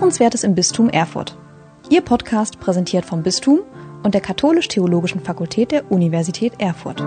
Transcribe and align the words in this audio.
Hörenswertes 0.00 0.44
im 0.44 0.54
Bistum 0.54 0.88
Erfurt. 0.88 1.36
Ihr 1.90 2.00
Podcast 2.00 2.58
präsentiert 2.58 3.04
vom 3.04 3.22
Bistum 3.22 3.58
und 4.02 4.14
der 4.14 4.22
Katholisch-Theologischen 4.22 5.20
Fakultät 5.20 5.72
der 5.72 5.92
Universität 5.92 6.54
Erfurt. 6.58 7.00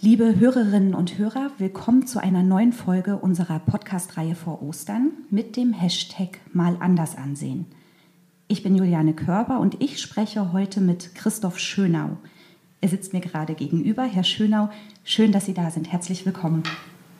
Liebe 0.00 0.38
Hörerinnen 0.38 0.94
und 0.94 1.18
Hörer, 1.18 1.50
willkommen 1.58 2.06
zu 2.06 2.20
einer 2.22 2.44
neuen 2.44 2.72
Folge 2.72 3.16
unserer 3.16 3.58
Podcast-Reihe 3.58 4.36
vor 4.36 4.62
Ostern 4.62 5.10
mit 5.30 5.56
dem 5.56 5.72
Hashtag 5.72 6.38
Mal 6.52 6.76
anders 6.78 7.18
ansehen. 7.18 7.66
Ich 8.46 8.62
bin 8.62 8.76
Juliane 8.76 9.14
Körber 9.14 9.58
und 9.58 9.82
ich 9.82 10.00
spreche 10.00 10.52
heute 10.52 10.80
mit 10.80 11.16
Christoph 11.16 11.58
Schönau. 11.58 12.18
Er 12.80 12.88
sitzt 12.88 13.12
mir 13.12 13.20
gerade 13.20 13.54
gegenüber. 13.54 14.04
Herr 14.04 14.24
Schönau, 14.24 14.70
schön, 15.02 15.32
dass 15.32 15.46
Sie 15.46 15.54
da 15.54 15.72
sind. 15.72 15.90
Herzlich 15.90 16.24
willkommen. 16.24 16.62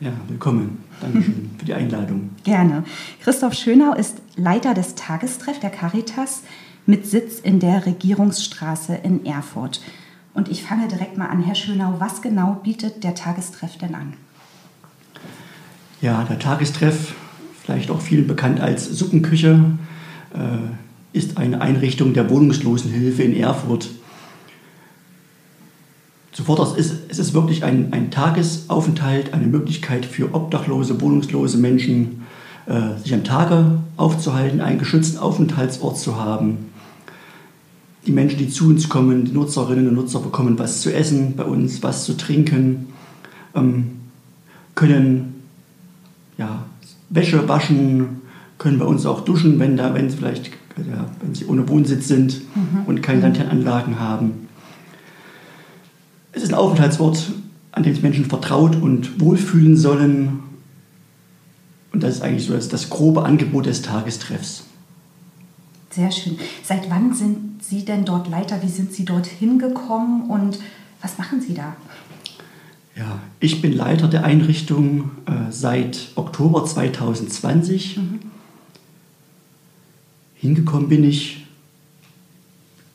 Ja, 0.01 0.11
willkommen. 0.27 0.83
Dankeschön 0.99 1.51
für 1.59 1.65
die 1.65 1.75
Einladung. 1.75 2.31
Gerne. 2.43 2.83
Christoph 3.21 3.53
Schönau 3.53 3.93
ist 3.93 4.17
Leiter 4.35 4.73
des 4.73 4.95
Tagestreff 4.95 5.59
der 5.59 5.69
Caritas 5.69 6.41
mit 6.87 7.05
Sitz 7.05 7.39
in 7.39 7.59
der 7.59 7.85
Regierungsstraße 7.85 8.95
in 8.95 9.27
Erfurt. 9.27 9.79
Und 10.33 10.49
ich 10.49 10.63
fange 10.63 10.87
direkt 10.87 11.19
mal 11.19 11.27
an. 11.27 11.43
Herr 11.43 11.53
Schönau, 11.53 11.97
was 11.99 12.23
genau 12.23 12.59
bietet 12.63 13.03
der 13.03 13.13
Tagestreff 13.13 13.77
denn 13.77 13.93
an? 13.93 14.13
Ja, 16.01 16.23
der 16.23 16.39
Tagestreff, 16.39 17.13
vielleicht 17.63 17.91
auch 17.91 18.01
vielen 18.01 18.25
bekannt 18.25 18.59
als 18.59 18.89
Suppenküche, 18.89 19.65
äh, 20.33 21.15
ist 21.15 21.37
eine 21.37 21.61
Einrichtung 21.61 22.15
der 22.15 22.27
Wohnungslosenhilfe 22.27 23.21
in 23.21 23.35
Erfurt. 23.35 23.89
Zuvor 26.31 26.77
ist 26.77 26.93
es 27.09 27.19
ist 27.19 27.33
wirklich 27.33 27.63
ein, 27.63 27.91
ein 27.91 28.09
Tagesaufenthalt, 28.09 29.33
eine 29.33 29.47
Möglichkeit 29.47 30.05
für 30.05 30.33
obdachlose, 30.33 31.01
wohnungslose 31.01 31.57
Menschen, 31.57 32.23
äh, 32.67 32.97
sich 33.01 33.13
am 33.13 33.23
Tage 33.23 33.79
aufzuhalten, 33.97 34.61
einen 34.61 34.79
geschützten 34.79 35.17
Aufenthaltsort 35.17 35.97
zu 35.97 36.15
haben. 36.15 36.69
Die 38.07 38.11
Menschen, 38.11 38.37
die 38.37 38.49
zu 38.49 38.67
uns 38.69 38.87
kommen, 38.87 39.25
die 39.25 39.31
Nutzerinnen 39.33 39.89
und 39.89 39.95
Nutzer 39.95 40.19
bekommen 40.19 40.57
was 40.57 40.81
zu 40.81 40.93
essen 40.93 41.35
bei 41.35 41.43
uns, 41.43 41.83
was 41.83 42.05
zu 42.05 42.15
trinken, 42.15 42.87
ähm, 43.53 43.91
können 44.73 45.43
ja, 46.37 46.65
Wäsche 47.09 47.47
waschen, 47.49 48.21
können 48.57 48.79
bei 48.79 48.85
uns 48.85 49.05
auch 49.05 49.21
duschen, 49.21 49.59
wenn, 49.59 49.75
da, 49.75 49.93
wenn, 49.93 50.09
sie, 50.09 50.17
vielleicht, 50.17 50.51
ja, 50.77 51.05
wenn 51.21 51.35
sie 51.35 51.45
ohne 51.45 51.67
Wohnsitz 51.67 52.07
sind 52.07 52.41
mhm. 52.55 52.85
und 52.85 53.01
keine 53.03 53.21
Lanternanlagen 53.21 53.99
haben. 53.99 54.47
Es 56.41 56.45
ist 56.45 56.53
ein 56.53 56.59
Aufenthaltsort, 56.59 57.33
an 57.71 57.83
dem 57.83 57.93
sich 57.93 58.01
Menschen 58.01 58.25
vertraut 58.25 58.75
und 58.75 59.21
wohlfühlen 59.21 59.77
sollen. 59.77 60.39
Und 61.93 62.01
das 62.01 62.15
ist 62.15 62.21
eigentlich 62.23 62.47
so 62.47 62.53
das, 62.53 62.67
das 62.67 62.89
grobe 62.89 63.23
Angebot 63.25 63.67
des 63.67 63.83
Tagestreffs. 63.83 64.63
Sehr 65.91 66.09
schön. 66.11 66.39
Seit 66.63 66.89
wann 66.89 67.13
sind 67.13 67.63
Sie 67.63 67.85
denn 67.85 68.05
dort 68.05 68.27
Leiter? 68.27 68.59
Wie 68.63 68.69
sind 68.69 68.91
Sie 68.91 69.05
dorthin 69.05 69.59
gekommen 69.59 70.31
und 70.31 70.57
was 70.99 71.19
machen 71.19 71.41
Sie 71.41 71.53
da? 71.53 71.75
Ja, 72.95 73.19
ich 73.39 73.61
bin 73.61 73.73
Leiter 73.73 74.07
der 74.07 74.23
Einrichtung 74.23 75.11
äh, 75.27 75.51
seit 75.51 76.07
Oktober 76.15 76.65
2020. 76.65 77.97
Mhm. 77.97 78.19
Hingekommen 80.33 80.89
bin 80.89 81.03
ich, 81.03 81.45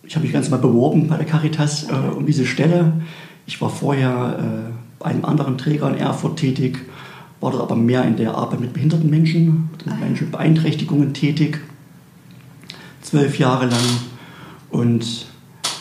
ich 0.02 0.16
habe 0.16 0.24
mich 0.24 0.32
ganz 0.32 0.50
mal 0.50 0.56
beworben 0.56 1.06
bei 1.06 1.16
der 1.16 1.26
Caritas 1.26 1.84
äh, 1.84 1.92
um 1.92 2.26
diese 2.26 2.44
Stelle. 2.44 2.92
Ich 3.46 3.60
war 3.60 3.70
vorher 3.70 4.38
äh, 4.38 4.72
bei 4.98 5.06
einem 5.06 5.24
anderen 5.24 5.56
Träger 5.56 5.88
in 5.88 5.96
Erfurt 5.96 6.38
tätig, 6.38 6.84
war 7.40 7.52
dort 7.52 7.62
aber 7.62 7.76
mehr 7.76 8.04
in 8.04 8.16
der 8.16 8.34
Arbeit 8.34 8.60
mit 8.60 8.72
behinderten 8.72 9.08
Menschen, 9.08 9.70
mit 9.72 9.86
ah. 9.88 9.96
Menschen 9.96 10.24
mit 10.24 10.32
Beeinträchtigungen 10.32 11.14
tätig 11.14 11.60
zwölf 13.06 13.38
Jahre 13.38 13.66
lang. 13.66 13.84
Und 14.70 15.26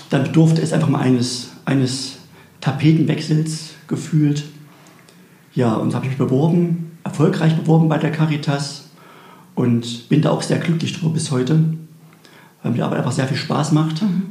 dann 0.09 0.23
bedurfte 0.23 0.61
es 0.61 0.73
einfach 0.73 0.89
mal 0.89 0.99
eines, 0.99 1.49
eines 1.65 2.19
Tapetenwechsels 2.61 3.71
gefühlt. 3.87 4.45
Ja, 5.53 5.73
und 5.75 5.95
habe 5.95 6.05
ich 6.05 6.11
mich 6.11 6.17
beworben, 6.17 6.97
erfolgreich 7.03 7.55
beworben 7.55 7.89
bei 7.89 7.97
der 7.97 8.11
Caritas 8.11 8.89
und 9.55 10.09
bin 10.09 10.21
da 10.21 10.31
auch 10.31 10.41
sehr 10.41 10.59
glücklich 10.59 10.93
drüber 10.93 11.13
bis 11.13 11.31
heute, 11.31 11.63
weil 12.61 12.71
mir 12.71 12.77
die 12.77 12.83
Arbeit 12.83 12.99
einfach 12.99 13.11
sehr 13.11 13.27
viel 13.27 13.37
Spaß 13.37 13.71
macht. 13.71 14.01
Mhm. 14.01 14.23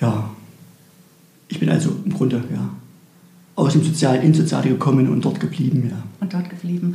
Ja, 0.00 0.30
ich 1.52 1.60
bin 1.60 1.68
also 1.68 1.94
im 2.06 2.14
Grunde 2.14 2.42
ja, 2.50 2.70
aus 3.56 3.74
dem 3.74 3.84
Sozialen 3.84 4.22
ins 4.22 4.38
Soziale 4.38 4.70
gekommen 4.70 5.10
und 5.10 5.22
dort 5.22 5.38
geblieben. 5.38 5.90
Ja. 5.90 6.02
Und 6.18 6.32
dort 6.32 6.48
geblieben. 6.48 6.94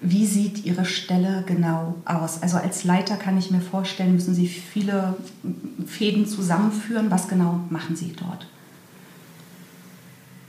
Wie 0.00 0.26
sieht 0.26 0.66
Ihre 0.66 0.84
Stelle 0.84 1.44
genau 1.46 1.94
aus? 2.04 2.42
Also 2.42 2.56
als 2.56 2.82
Leiter 2.82 3.14
kann 3.14 3.38
ich 3.38 3.52
mir 3.52 3.60
vorstellen, 3.60 4.14
müssen 4.14 4.34
Sie 4.34 4.48
viele 4.48 5.14
Fäden 5.86 6.26
zusammenführen. 6.26 7.12
Was 7.12 7.28
genau 7.28 7.60
machen 7.70 7.94
Sie 7.94 8.12
dort? 8.18 8.48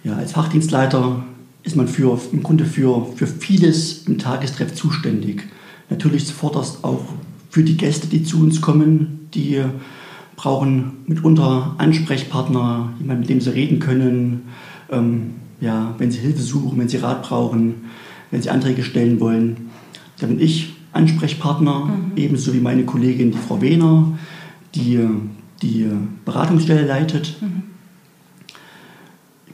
Ja, 0.03 0.16
als 0.16 0.31
Fachdienstleiter 0.31 1.24
ist 1.62 1.75
man 1.75 1.88
für, 1.88 2.19
im 2.31 2.42
Grunde 2.42 2.66
für, 2.66 3.06
für 3.16 3.28
vieles 3.28 4.08
im 4.08 4.18
Tagestreff 4.18 4.74
zuständig. 4.74 5.44
Natürlich 5.92 6.25
zuvorderst 6.25 6.84
auch 6.84 7.06
für 7.52 7.63
die 7.63 7.78
Gäste, 7.78 8.08
die 8.08 8.24
zu 8.24 8.40
uns 8.40 8.62
kommen, 8.62 9.30
die 9.36 9.63
brauchen 10.35 11.03
mitunter 11.07 11.75
Ansprechpartner, 11.77 12.94
jemanden, 12.99 13.21
mit 13.21 13.29
dem 13.29 13.41
sie 13.41 13.53
reden 13.53 13.79
können, 13.79 14.44
ähm, 14.91 15.35
ja, 15.61 15.95
wenn 15.97 16.11
sie 16.11 16.19
Hilfe 16.19 16.41
suchen, 16.41 16.77
wenn 16.79 16.89
sie 16.89 16.97
Rat 16.97 17.23
brauchen 17.23 17.75
wenn 18.33 18.41
Sie 18.41 18.49
Anträge 18.49 18.83
stellen 18.83 19.19
wollen. 19.19 19.69
Da 20.19 20.25
bin 20.25 20.39
ich 20.39 20.73
Ansprechpartner, 20.91 21.85
mhm. 21.85 22.11
ebenso 22.16 22.53
wie 22.53 22.59
meine 22.59 22.83
Kollegin, 22.83 23.31
die 23.31 23.38
Frau 23.38 23.61
Wehner, 23.61 24.17
die 24.73 24.99
die 25.61 25.88
Beratungsstelle 26.25 26.85
leitet. 26.85 27.38
Mhm. 27.39 27.63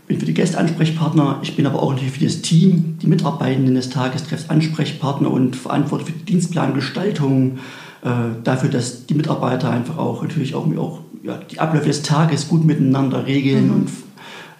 Ich 0.09 0.15
bin 0.15 0.21
für 0.21 0.25
die 0.25 0.33
Gäste 0.33 0.57
Ansprechpartner, 0.57 1.37
ich 1.43 1.55
bin 1.55 1.67
aber 1.67 1.83
auch 1.83 1.91
natürlich 1.91 2.13
für 2.13 2.23
das 2.23 2.41
Team, 2.41 2.97
die 2.99 3.05
Mitarbeitenden 3.05 3.75
des 3.75 3.91
Tagestreffs 3.91 4.49
Ansprechpartner 4.49 5.29
und 5.29 5.55
verantwortlich 5.55 6.09
für 6.09 6.17
die 6.17 6.25
Dienstplangestaltung, 6.25 7.59
äh, 8.01 8.09
dafür, 8.43 8.71
dass 8.71 9.05
die 9.05 9.13
Mitarbeiter 9.13 9.69
einfach 9.69 9.99
auch 9.99 10.23
natürlich 10.23 10.55
auch, 10.55 10.65
auch 10.77 11.01
ja, 11.21 11.37
die 11.37 11.59
Abläufe 11.59 11.85
des 11.85 12.01
Tages 12.01 12.47
gut 12.47 12.65
miteinander 12.65 13.27
regeln 13.27 13.67
mhm. 13.67 13.73
und 13.73 13.89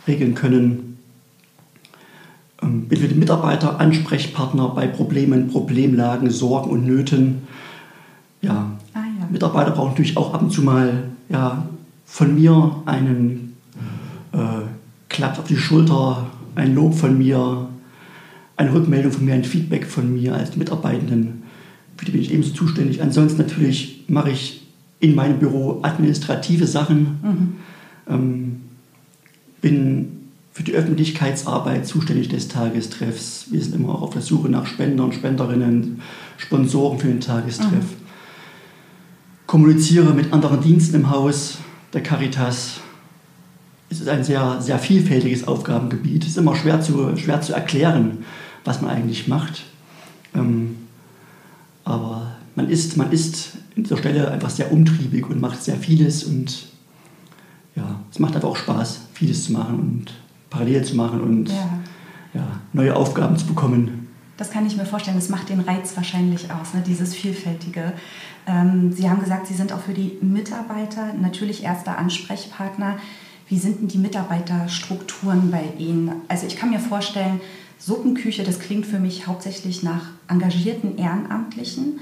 regeln 0.08 0.36
können. 0.36 1.00
Ähm, 2.62 2.88
bin 2.88 3.00
für 3.00 3.08
die 3.08 3.16
Mitarbeiter 3.16 3.80
Ansprechpartner 3.80 4.68
bei 4.70 4.86
Problemen, 4.86 5.48
Problemlagen, 5.48 6.30
Sorgen 6.30 6.70
und 6.70 6.86
Nöten. 6.86 7.48
Ja, 8.44 8.70
ah, 8.94 9.00
ja. 9.00 9.28
Mitarbeiter 9.32 9.72
brauchen 9.72 9.90
natürlich 9.90 10.16
auch 10.16 10.32
ab 10.32 10.44
und 10.44 10.52
zu 10.52 10.62
mal 10.62 11.06
ja, 11.28 11.68
von 12.06 12.36
mir 12.36 12.84
einen 12.86 13.50
Klapp 15.20 15.38
auf 15.38 15.48
die 15.48 15.58
Schulter, 15.58 16.28
ein 16.56 16.74
Lob 16.74 16.94
von 16.94 17.18
mir, 17.18 17.68
eine 18.56 18.74
Rückmeldung 18.74 19.12
von 19.12 19.26
mir, 19.26 19.34
ein 19.34 19.44
Feedback 19.44 19.86
von 19.86 20.14
mir 20.14 20.34
als 20.34 20.56
Mitarbeitenden. 20.56 21.44
Für 21.98 22.06
die 22.06 22.12
bin 22.12 22.22
ich 22.22 22.32
ebenso 22.32 22.54
zuständig. 22.54 23.02
Ansonsten 23.02 23.42
natürlich 23.42 24.06
mache 24.08 24.32
ich 24.32 24.66
in 25.02 25.16
meinem 25.16 25.38
Büro 25.40 25.80
administrative 25.82 26.66
Sachen. 26.68 27.20
Mhm. 27.22 27.56
Ähm, 28.08 28.62
bin 29.60 30.08
für 30.54 30.64
die 30.64 30.72
Öffentlichkeitsarbeit 30.72 31.86
zuständig 31.86 32.30
des 32.30 32.48
Tagestreffs. 32.48 33.48
Wir 33.52 33.62
sind 33.62 33.76
immer 33.76 33.96
auch 33.96 34.04
auf 34.04 34.12
der 34.12 34.22
Suche 34.22 34.48
nach 34.48 34.68
Spendern, 34.68 35.12
Spenderinnen, 35.12 36.02
Sponsoren 36.38 36.98
für 36.98 37.10
den 37.10 37.20
Tagestreff. 37.20 37.74
Mhm. 37.74 38.08
Kommuniziere 39.48 40.14
mit 40.14 40.32
anderen 40.32 40.62
Diensten 40.62 40.96
im 40.96 41.10
Haus 41.10 41.58
der 41.92 42.04
Caritas. 42.04 42.80
Es 43.90 44.00
ist 44.00 44.08
ein 44.08 44.24
sehr, 44.24 44.62
sehr 44.62 44.80
vielfältiges 44.80 45.48
Aufgabengebiet. 45.48 46.24
Es 46.24 46.32
ist 46.32 46.38
immer 46.38 46.56
schwer 46.56 46.82
zu, 46.82 47.16
schwer 47.18 47.42
zu 47.42 47.54
erklären, 47.54 48.26
was 48.64 48.82
man 48.82 48.92
eigentlich 48.92 49.28
macht. 49.28 49.64
Ähm, 50.36 50.78
aber 51.84 52.36
man 52.56 52.70
ist, 52.70 52.98
man 52.98 53.12
ist 53.12 53.54
in 53.76 53.84
dieser 53.84 53.98
Stelle 53.98 54.30
einfach 54.32 54.50
sehr 54.50 54.72
umtriebig 54.72 55.28
und 55.28 55.42
macht 55.42 55.64
sehr 55.64 55.78
vieles 55.78 56.24
und 56.24 56.66
ja, 57.76 58.00
es 58.12 58.20
macht 58.20 58.36
einfach 58.36 58.50
auch 58.50 58.58
Spaß, 58.58 59.02
vieles 59.14 59.46
zu 59.46 59.54
machen 59.54 59.80
und 59.80 60.14
parallel 60.50 60.84
zu 60.84 60.96
machen 60.96 61.22
und 61.22 61.50
ja. 61.50 61.80
Ja, 62.34 62.48
neue 62.74 62.96
Aufgaben 62.96 63.38
zu 63.38 63.48
bekommen. 63.48 64.08
Das 64.38 64.52
kann 64.52 64.66
ich 64.66 64.78
mir 64.78 64.86
vorstellen. 64.86 65.18
Das 65.18 65.30
macht 65.30 65.50
den 65.50 65.60
Reiz 65.60 65.98
wahrscheinlich 65.98 66.52
aus, 66.52 66.74
ne? 66.74 66.84
dieses 66.86 67.16
Vielfältige. 67.16 67.94
Ähm, 68.48 68.94
Sie 68.94 69.10
haben 69.10 69.20
gesagt, 69.20 69.48
Sie 69.48 69.56
sind 69.56 69.74
auch 69.74 69.80
für 69.80 69.94
die 69.94 70.18
Mitarbeiter 70.22 71.14
natürlich 71.20 71.64
erster 71.64 71.98
Ansprechpartner. 71.98 72.98
Wie 73.50 73.58
sind 73.58 73.82
denn 73.82 73.88
die 73.88 73.98
Mitarbeiterstrukturen 73.98 75.50
bei 75.50 75.64
Ihnen? 75.80 76.12
Also 76.28 76.46
ich 76.46 76.56
kann 76.56 76.70
mir 76.70 76.80
vorstellen, 76.80 77.42
Suppenküche, 77.80 78.44
das 78.44 78.60
klingt 78.60 78.86
für 78.86 79.00
mich 79.00 79.26
hauptsächlich 79.26 79.82
nach 79.82 80.04
engagierten 80.28 80.98
Ehrenamtlichen. 80.98 82.00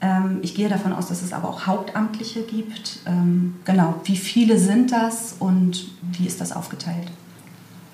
Ähm, 0.00 0.38
ich 0.42 0.54
gehe 0.54 0.68
davon 0.68 0.92
aus, 0.92 1.08
dass 1.08 1.22
es 1.22 1.32
aber 1.32 1.48
auch 1.48 1.66
Hauptamtliche 1.66 2.42
gibt. 2.42 3.00
Ähm, 3.06 3.56
genau, 3.64 4.00
wie 4.04 4.16
viele 4.16 4.58
sind 4.58 4.92
das 4.92 5.34
und 5.40 5.88
wie 6.12 6.26
ist 6.26 6.40
das 6.40 6.52
aufgeteilt? 6.52 7.08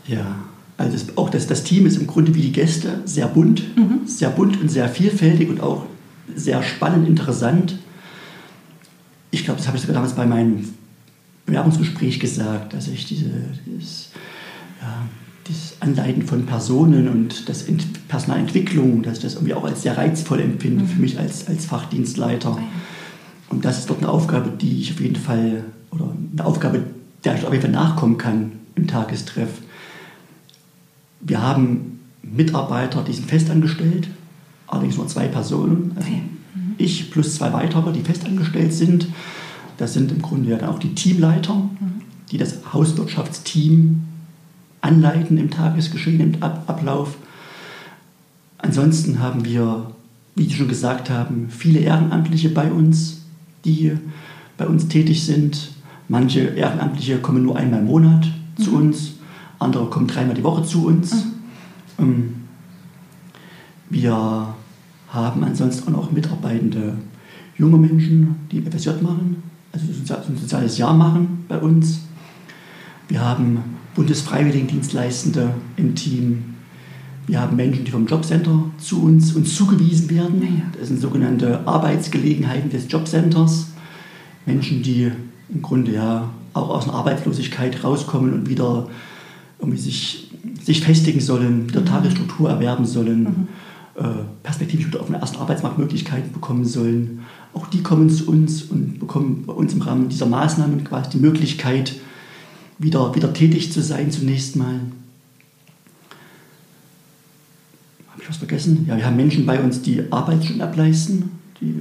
Ja, 0.07 0.37
Also 0.77 0.93
das, 0.93 1.17
auch 1.17 1.31
das, 1.31 1.47
das 1.47 1.63
Team 1.65 1.87
ist 1.87 1.97
im 1.97 2.07
Grunde 2.07 2.35
wie 2.35 2.43
die 2.43 2.53
Gäste 2.53 3.01
sehr 3.07 3.29
bunt, 3.29 3.77
mhm. 3.77 4.07
sehr 4.07 4.31
bunt 4.31 4.61
und 4.61 4.69
sehr 4.69 4.89
vielfältig 4.89 5.49
und 5.49 5.61
auch 5.63 5.87
sehr 6.35 6.63
spannend, 6.63 7.09
interessant. 7.09 7.79
Ich 9.31 9.45
glaube, 9.45 9.59
das 9.59 9.69
habe 9.69 9.77
ich 9.77 9.83
sogar 9.83 9.95
damals 9.95 10.15
bei 10.15 10.27
meinem 10.27 10.75
Bewerbungsgespräch 11.47 12.21
gesagt, 12.21 12.75
dass 12.75 12.89
ich 12.89 13.07
diese, 13.07 13.31
dieses, 13.67 14.11
ja, 14.81 15.07
das 15.49 15.77
Anleiten 15.81 16.23
von 16.23 16.47
Personen 16.47 17.09
und 17.09 17.49
das 17.49 17.63
Ent 17.63 18.09
Personalentwicklung, 18.09 19.03
dass 19.03 19.19
ich 19.19 19.23
das 19.23 19.35
irgendwie 19.35 19.55
auch 19.55 19.65
als 19.65 19.83
sehr 19.83 19.97
reizvoll 19.97 20.41
empfinde 20.41 20.85
mhm. 20.85 20.89
für 20.89 21.01
mich 21.01 21.19
als, 21.19 21.47
als 21.49 21.67
Fachdienstleiter. 21.67 22.59
Und 23.49 23.65
das 23.65 23.79
ist 23.79 23.91
dort 23.91 24.01
eine 24.01 24.09
Aufgabe, 24.09 24.51
die 24.51 24.81
ich 24.81 24.93
auf 24.93 25.01
jeden 25.01 25.17
Fall, 25.17 25.65
oder 25.91 26.13
eine 26.33 26.45
Aufgabe, 26.45 26.85
der 27.25 27.35
ich 27.35 27.45
auf 27.45 27.53
jeden 27.53 27.63
Fall 27.63 27.73
nachkommen 27.73 28.17
kann 28.17 28.53
im 28.77 28.87
Tagestreff. 28.87 29.51
Wir 31.21 31.43
haben 31.43 32.01
Mitarbeiter, 32.23 33.03
die 33.03 33.13
sind 33.13 33.29
festangestellt, 33.29 34.09
allerdings 34.67 34.97
nur 34.97 35.09
zwei 35.09 35.27
Personen. 35.27 35.93
Also 35.97 36.11
mhm. 36.11 36.75
Ich 36.79 37.11
plus 37.11 37.35
zwei 37.35 37.53
weitere, 37.53 37.93
die 37.93 38.01
festangestellt 38.01 38.73
sind. 38.73 39.09
Das 39.81 39.95
sind 39.95 40.13
im 40.13 40.21
Grunde 40.21 40.51
ja 40.51 40.59
dann 40.59 40.69
auch 40.69 40.79
die 40.79 40.95
Teamleiter, 40.95 41.55
mhm. 41.55 42.03
die 42.31 42.37
das 42.37 42.59
Hauswirtschaftsteam 42.75 44.03
anleiten 44.83 45.39
im 45.39 45.51
Tagesgeschehen, 45.51 46.21
im 46.21 46.43
Ab 46.43 46.65
Ablauf. 46.67 47.17
Ansonsten 48.59 49.21
haben 49.21 49.47
wir, 49.47 49.91
wie 50.35 50.45
Sie 50.45 50.55
schon 50.55 50.69
gesagt 50.69 51.09
haben, 51.09 51.49
viele 51.49 51.81
Ehrenamtliche 51.81 52.51
bei 52.51 52.71
uns, 52.71 53.23
die 53.65 53.93
bei 54.59 54.67
uns 54.67 54.89
tätig 54.89 55.25
sind. 55.25 55.71
Manche 56.09 56.41
Ehrenamtliche 56.41 57.17
kommen 57.17 57.43
nur 57.43 57.57
einmal 57.57 57.81
im 57.81 57.87
Monat 57.87 58.27
mhm. 58.59 58.63
zu 58.63 58.75
uns, 58.75 59.13
andere 59.59 59.87
kommen 59.87 60.09
dreimal 60.09 60.35
die 60.35 60.45
Woche 60.45 60.63
zu 60.63 60.89
uns. 60.89 61.15
Mhm. 61.15 62.05
Ähm, 62.05 62.35
wir 63.89 64.55
haben 65.09 65.43
ansonsten 65.43 65.95
auch 65.95 66.03
noch 66.03 66.13
mitarbeitende 66.13 66.99
junge 67.57 67.79
Menschen, 67.79 68.37
die 68.53 68.61
FSJ 68.61 68.91
machen 69.01 69.51
also 69.73 69.87
ein 70.15 70.37
soziales 70.37 70.79
Jahr 70.79 70.95
machen 70.95 71.45
bei 71.49 71.59
uns. 71.59 72.01
Wir 73.09 73.21
haben 73.21 73.63
Bundesfreiwilligendienstleistende 73.95 75.55
im 75.77 75.95
Team. 75.95 76.55
Wir 77.27 77.41
haben 77.41 77.57
Menschen, 77.57 77.85
die 77.85 77.91
vom 77.91 78.07
Jobcenter 78.07 78.65
zu 78.79 79.03
uns, 79.03 79.35
uns 79.35 79.55
zugewiesen 79.55 80.11
werden. 80.11 80.63
Das 80.79 80.89
sind 80.89 81.01
sogenannte 81.01 81.67
Arbeitsgelegenheiten 81.67 82.71
des 82.71 82.91
Jobcenters. 82.91 83.69
Menschen, 84.47 84.83
die 84.83 85.13
im 85.49 85.63
Grunde 85.63 85.93
ja 85.93 86.31
auch 86.55 86.71
aus 86.71 86.85
einer 86.85 86.95
Arbeitslosigkeit 86.95 87.85
rauskommen 87.85 88.33
und 88.33 88.49
wieder 88.49 88.89
irgendwie 89.59 89.79
sich, 89.79 90.31
sich 90.63 90.83
festigen 90.83 91.21
sollen, 91.21 91.69
wieder 91.69 91.83
mhm. 91.83 91.87
Tagesstruktur 91.87 92.51
erwerben 92.51 92.87
sollen, 92.87 93.23
mhm. 93.23 93.49
äh, 93.97 94.25
perspektivisch 94.43 94.87
wieder 94.87 95.01
auf 95.01 95.09
eine 95.09 95.21
erste 95.21 95.39
Arbeitsmarktmöglichkeit 95.39 96.33
bekommen 96.33 96.65
sollen 96.65 97.21
auch 97.53 97.67
die 97.67 97.83
kommen 97.83 98.11
zu 98.11 98.27
uns 98.29 98.63
und 98.63 98.99
bekommen 98.99 99.45
bei 99.47 99.53
uns 99.53 99.73
im 99.73 99.83
Rahmen 99.83 100.09
dieser 100.09 100.27
Maßnahmen 100.27 100.85
quasi 100.85 101.11
die 101.11 101.19
Möglichkeit, 101.19 101.97
wieder, 102.79 103.15
wieder 103.15 103.33
tätig 103.33 103.73
zu 103.73 103.83
sein 103.83 104.11
zunächst 104.11 104.57
mal. 104.57 104.81
Habe 108.09 108.23
ich 108.23 108.29
was 108.29 108.39
vergessen? 108.39 108.87
Ja, 108.89 108.97
wir 108.97 109.05
haben 109.05 109.17
Menschen 109.17 109.47
bei 109.47 109.61
uns, 109.61 109.83
die 109.83 110.03
Arbeitsstunden 110.11 110.63
ableisten, 110.63 111.31
die 111.61 111.75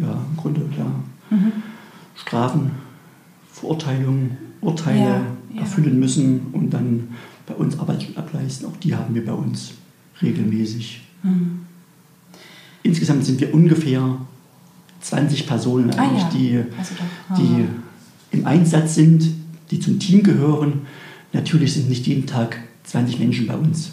ja, 0.00 0.12
im 0.30 0.36
Grunde 0.36 0.62
ja, 0.76 1.36
mhm. 1.36 1.52
Strafen, 2.14 2.72
Verurteilungen, 3.52 4.36
Urteile 4.60 5.00
ja, 5.00 5.22
ja. 5.54 5.60
erfüllen 5.60 5.98
müssen 5.98 6.48
und 6.52 6.70
dann 6.70 7.08
bei 7.46 7.54
uns 7.54 7.78
Arbeitsstunden 7.78 8.22
ableisten. 8.22 8.66
Auch 8.66 8.76
die 8.78 8.94
haben 8.94 9.14
wir 9.14 9.24
bei 9.24 9.32
uns 9.32 9.72
regelmäßig. 10.20 11.02
Mhm. 11.22 11.60
Insgesamt 12.82 13.24
sind 13.24 13.40
wir 13.40 13.52
ungefähr 13.52 14.18
20 15.00 15.46
Personen 15.46 15.90
ah, 15.90 16.02
eigentlich, 16.02 16.22
ja. 16.22 16.30
die, 16.30 16.64
also 16.78 16.94
die 17.36 17.66
im 18.30 18.46
Einsatz 18.46 18.94
sind, 18.94 19.28
die 19.70 19.80
zum 19.80 19.98
Team 19.98 20.22
gehören. 20.22 20.82
Natürlich 21.32 21.74
sind 21.74 21.88
nicht 21.88 22.06
jeden 22.06 22.26
Tag 22.26 22.58
20 22.84 23.18
Menschen 23.18 23.46
bei 23.46 23.56
uns. 23.56 23.92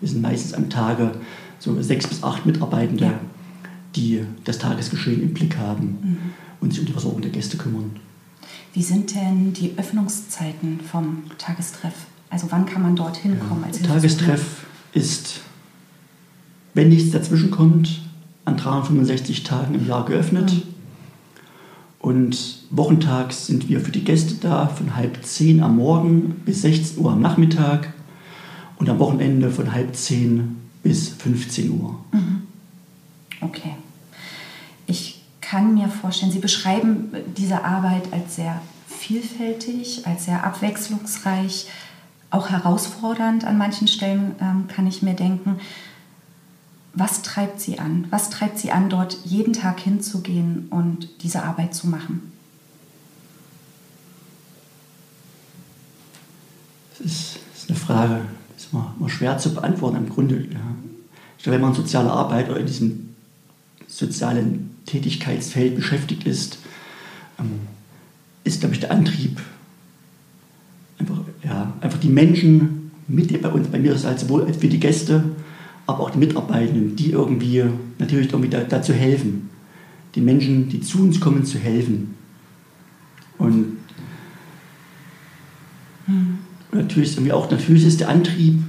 Wir 0.00 0.08
sind 0.08 0.22
meistens 0.22 0.54
am 0.54 0.68
Tage 0.68 1.12
so 1.58 1.80
sechs 1.80 2.06
bis 2.06 2.22
acht 2.22 2.44
Mitarbeitende, 2.44 3.04
ja. 3.04 3.20
die 3.94 4.22
das 4.44 4.58
Tagesgeschehen 4.58 5.22
im 5.22 5.32
Blick 5.32 5.56
haben 5.56 5.98
mhm. 6.02 6.18
und 6.60 6.70
sich 6.70 6.80
um 6.80 6.86
die 6.86 6.92
Versorgung 6.92 7.22
der 7.22 7.30
Gäste 7.30 7.56
kümmern. 7.56 7.92
Wie 8.74 8.82
sind 8.82 9.14
denn 9.14 9.52
die 9.52 9.72
Öffnungszeiten 9.76 10.80
vom 10.80 11.22
Tagestreff? 11.38 11.94
Also 12.28 12.48
wann 12.50 12.66
kann 12.66 12.82
man 12.82 12.94
dorthin 12.94 13.38
kommen? 13.38 13.64
Als 13.64 13.80
Tagestreff 13.80 14.66
ist, 14.92 15.40
wenn 16.74 16.90
nichts 16.90 17.10
dazwischen 17.10 17.50
kommt, 17.50 18.02
an 18.46 18.56
365 18.56 19.42
Tagen 19.42 19.74
im 19.74 19.86
Jahr 19.86 20.06
geöffnet. 20.06 20.52
Mhm. 20.52 20.62
Und 21.98 22.58
wochentags 22.70 23.46
sind 23.46 23.68
wir 23.68 23.80
für 23.80 23.90
die 23.90 24.04
Gäste 24.04 24.36
da, 24.36 24.68
von 24.68 24.96
halb 24.96 25.24
zehn 25.24 25.62
am 25.62 25.76
Morgen 25.76 26.36
bis 26.44 26.62
16 26.62 27.04
Uhr 27.04 27.12
am 27.12 27.20
Nachmittag 27.20 27.92
und 28.76 28.88
am 28.88 28.98
Wochenende 28.98 29.50
von 29.50 29.72
halb 29.72 29.94
zehn 29.96 30.56
bis 30.82 31.08
15 31.08 31.70
Uhr. 31.70 31.98
Mhm. 32.12 32.42
Okay. 33.40 33.74
Ich 34.86 35.20
kann 35.40 35.74
mir 35.74 35.88
vorstellen, 35.88 36.30
Sie 36.30 36.38
beschreiben 36.38 37.08
diese 37.36 37.64
Arbeit 37.64 38.12
als 38.12 38.36
sehr 38.36 38.60
vielfältig, 38.86 40.06
als 40.06 40.26
sehr 40.26 40.44
abwechslungsreich, 40.44 41.66
auch 42.30 42.50
herausfordernd 42.50 43.44
an 43.44 43.58
manchen 43.58 43.88
Stellen, 43.88 44.36
ähm, 44.40 44.68
kann 44.68 44.86
ich 44.86 45.02
mir 45.02 45.14
denken. 45.14 45.56
Was 46.98 47.20
treibt 47.20 47.60
Sie 47.60 47.78
an? 47.78 48.06
Was 48.08 48.30
treibt 48.30 48.58
Sie 48.58 48.72
an, 48.72 48.88
dort 48.88 49.18
jeden 49.26 49.52
Tag 49.52 49.78
hinzugehen 49.80 50.68
und 50.70 51.08
diese 51.22 51.42
Arbeit 51.42 51.74
zu 51.74 51.88
machen? 51.88 52.32
Das 56.90 57.00
ist, 57.00 57.38
das 57.52 57.62
ist 57.62 57.70
eine 57.70 57.78
Frage, 57.78 58.20
die 58.50 58.56
ist 58.56 58.72
immer, 58.72 58.94
immer, 58.98 59.10
schwer 59.10 59.36
zu 59.36 59.54
beantworten. 59.54 59.98
Im 59.98 60.08
Grunde, 60.08 60.36
ja. 60.36 60.60
ich 61.36 61.44
glaube, 61.44 61.56
wenn 61.56 61.60
man 61.60 61.70
in 61.72 61.76
sozialer 61.76 62.12
Arbeit 62.12 62.48
oder 62.48 62.60
in 62.60 62.66
diesem 62.66 63.14
sozialen 63.86 64.74
Tätigkeitsfeld 64.86 65.76
beschäftigt 65.76 66.26
ist, 66.26 66.58
ähm, 67.38 67.60
ist, 68.44 68.60
glaube 68.60 68.74
ich, 68.74 68.80
der 68.80 68.90
Antrieb 68.90 69.38
einfach, 70.98 71.18
ja, 71.44 71.74
einfach 71.82 71.98
die 71.98 72.08
Menschen 72.08 72.90
mit 73.06 73.42
bei 73.42 73.50
uns, 73.50 73.68
bei 73.68 73.78
mir 73.78 73.92
ist 73.92 74.00
es 74.00 74.06
halt 74.06 74.18
sowohl 74.18 74.46
als 74.46 74.56
für 74.56 74.68
die 74.68 74.80
Gäste, 74.80 75.24
aber 75.86 76.00
auch 76.00 76.10
die 76.10 76.18
Mitarbeitenden, 76.18 76.96
die 76.96 77.12
irgendwie 77.12 77.64
natürlich 77.98 78.32
irgendwie 78.32 78.50
da, 78.50 78.60
dazu 78.60 78.92
helfen, 78.92 79.50
den 80.14 80.24
Menschen, 80.24 80.68
die 80.68 80.80
zu 80.80 80.98
uns 81.00 81.20
kommen, 81.20 81.44
zu 81.44 81.58
helfen. 81.58 82.14
Und, 83.38 83.76
hm. 86.06 86.38
natürlich, 86.72 87.16
ist 87.16 87.30
auch, 87.32 87.50
natürlich 87.50 87.84
ist 87.84 88.00
der 88.00 88.08
Antrieb, 88.08 88.62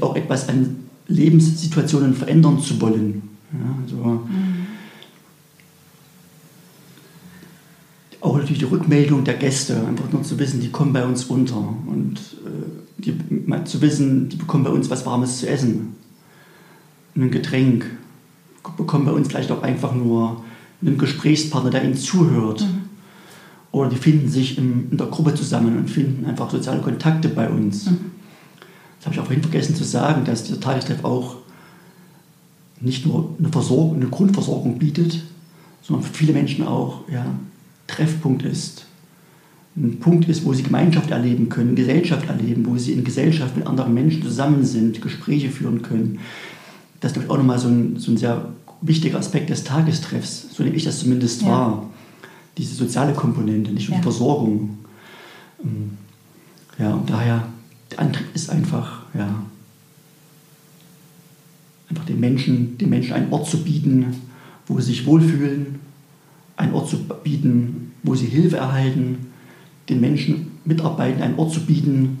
auch 0.00 0.16
etwas 0.16 0.48
an 0.48 0.76
Lebenssituationen 1.08 2.14
verändern 2.14 2.60
zu 2.60 2.80
wollen. 2.80 3.22
Ja, 3.52 3.76
also, 3.82 4.04
hm. 4.04 4.66
Auch 8.20 8.36
natürlich 8.36 8.49
die 8.60 8.64
Rückmeldung 8.64 9.24
der 9.24 9.34
Gäste, 9.34 9.86
einfach 9.86 10.12
nur 10.12 10.22
zu 10.22 10.38
wissen, 10.38 10.60
die 10.60 10.70
kommen 10.70 10.92
bei 10.92 11.04
uns 11.04 11.24
unter. 11.24 11.56
Und 11.56 12.18
äh, 12.44 13.02
die, 13.02 13.16
zu 13.64 13.80
wissen, 13.80 14.28
die 14.28 14.36
bekommen 14.36 14.64
bei 14.64 14.70
uns 14.70 14.90
was 14.90 15.06
Warmes 15.06 15.38
zu 15.38 15.48
essen, 15.48 15.96
ein 17.16 17.30
Getränk, 17.30 17.86
bekommen 18.76 19.06
bei 19.06 19.12
uns 19.12 19.28
vielleicht 19.28 19.50
auch 19.50 19.62
einfach 19.62 19.94
nur 19.94 20.44
einen 20.82 20.98
Gesprächspartner, 20.98 21.70
der 21.70 21.84
ihnen 21.84 21.96
zuhört. 21.96 22.60
Mhm. 22.60 22.80
Oder 23.72 23.90
die 23.90 23.96
finden 23.96 24.28
sich 24.28 24.58
in, 24.58 24.90
in, 24.90 24.96
der 24.98 25.06
Gruppe 25.06 25.34
zusammen 25.34 25.78
und 25.78 25.88
finden 25.88 26.26
einfach 26.26 26.50
soziale 26.50 26.80
Kontakte 26.80 27.28
bei 27.28 27.48
uns. 27.48 27.86
Mhm. 27.86 28.12
Das 28.98 29.06
habe 29.06 29.14
ich 29.14 29.20
auch 29.20 29.26
vorhin 29.26 29.42
vergessen 29.42 29.74
zu 29.74 29.84
sagen, 29.84 30.24
dass 30.24 30.44
dieser 30.44 30.60
Tagestreff 30.60 31.04
auch 31.04 31.36
nicht 32.80 33.06
nur 33.06 33.34
eine, 33.38 33.48
Versorgung, 33.48 33.96
eine 33.96 34.08
Grundversorgung 34.08 34.78
bietet, 34.78 35.22
sondern 35.82 36.04
für 36.04 36.12
viele 36.12 36.32
Menschen 36.32 36.66
auch 36.66 37.08
ja, 37.10 37.24
Treffpunkt 37.90 38.42
ist 38.42 38.86
ein 39.76 40.00
Punkt 40.00 40.28
ist, 40.28 40.44
wo 40.44 40.52
sie 40.52 40.62
Gemeinschaft 40.62 41.10
erleben 41.10 41.48
können, 41.48 41.74
Gesellschaft 41.74 42.28
erleben, 42.28 42.66
wo 42.66 42.76
sie 42.76 42.92
in 42.92 43.04
Gesellschaft 43.04 43.56
mit 43.56 43.66
anderen 43.66 43.94
Menschen 43.94 44.22
zusammen 44.22 44.64
sind, 44.64 45.00
Gespräche 45.00 45.50
führen 45.50 45.82
können. 45.82 46.18
Das 47.00 47.16
ist 47.16 47.30
auch 47.30 47.36
nochmal 47.36 47.58
so 47.58 47.68
ein, 47.68 47.96
so 47.96 48.10
ein 48.10 48.16
sehr 48.16 48.52
wichtiger 48.82 49.18
Aspekt 49.18 49.50
des 49.50 49.64
Tagestreffs, 49.64 50.46
so 50.52 50.62
nehme 50.62 50.76
ich 50.76 50.84
das 50.84 50.98
zumindest 50.98 51.42
ja. 51.42 51.48
wahr. 51.48 51.90
Diese 52.58 52.74
soziale 52.74 53.12
Komponente, 53.12 53.70
nicht 53.70 53.88
nur 53.88 53.96
ja. 53.96 54.00
die 54.00 54.02
Versorgung. 54.02 54.78
Ähm, 55.62 55.92
ja, 56.78 56.94
und 56.94 57.08
daher, 57.08 57.46
der 57.90 58.00
Antrieb 58.00 58.26
ist 58.34 58.50
einfach, 58.50 59.02
ja, 59.14 59.44
einfach 61.88 62.04
den 62.04 62.20
Menschen, 62.20 62.76
den 62.78 62.90
Menschen 62.90 63.12
einen 63.12 63.32
Ort 63.32 63.48
zu 63.48 63.62
bieten, 63.62 64.16
wo 64.66 64.78
sie 64.80 64.86
sich 64.86 65.06
wohlfühlen, 65.06 65.79
einen 66.60 66.74
Ort 66.74 66.88
zu 66.88 66.98
bieten, 67.24 67.92
wo 68.02 68.14
sie 68.14 68.26
Hilfe 68.26 68.58
erhalten, 68.58 69.26
den 69.88 70.00
Menschen 70.00 70.52
Mitarbeitenden 70.64 71.22
einen 71.22 71.38
Ort 71.38 71.52
zu 71.52 71.60
bieten, 71.60 72.20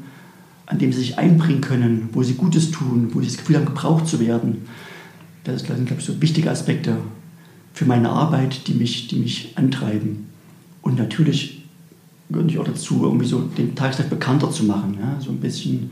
an 0.66 0.78
dem 0.78 0.92
sie 0.92 1.00
sich 1.00 1.18
einbringen 1.18 1.60
können, 1.60 2.08
wo 2.12 2.22
sie 2.22 2.34
Gutes 2.34 2.70
tun, 2.70 3.10
wo 3.12 3.20
sie 3.20 3.26
das 3.26 3.36
Gefühl 3.36 3.56
haben, 3.56 3.66
gebraucht 3.66 4.06
zu 4.06 4.20
werden. 4.20 4.62
Das 5.44 5.62
sind, 5.62 5.86
glaube 5.86 6.00
ich, 6.00 6.06
so 6.06 6.20
wichtige 6.20 6.50
Aspekte 6.50 6.96
für 7.74 7.84
meine 7.84 8.10
Arbeit, 8.10 8.66
die 8.66 8.74
mich, 8.74 9.08
die 9.08 9.16
mich 9.16 9.52
antreiben. 9.56 10.28
Und 10.82 10.98
natürlich 10.98 11.62
gehöre 12.30 12.46
ich 12.46 12.58
auch 12.58 12.64
dazu, 12.64 13.02
irgendwie 13.02 13.26
so 13.26 13.40
den 13.40 13.74
Tagestag 13.74 14.08
bekannter 14.10 14.50
zu 14.50 14.64
machen, 14.64 14.98
ja? 15.00 15.20
so 15.20 15.30
ein 15.30 15.38
bisschen 15.38 15.90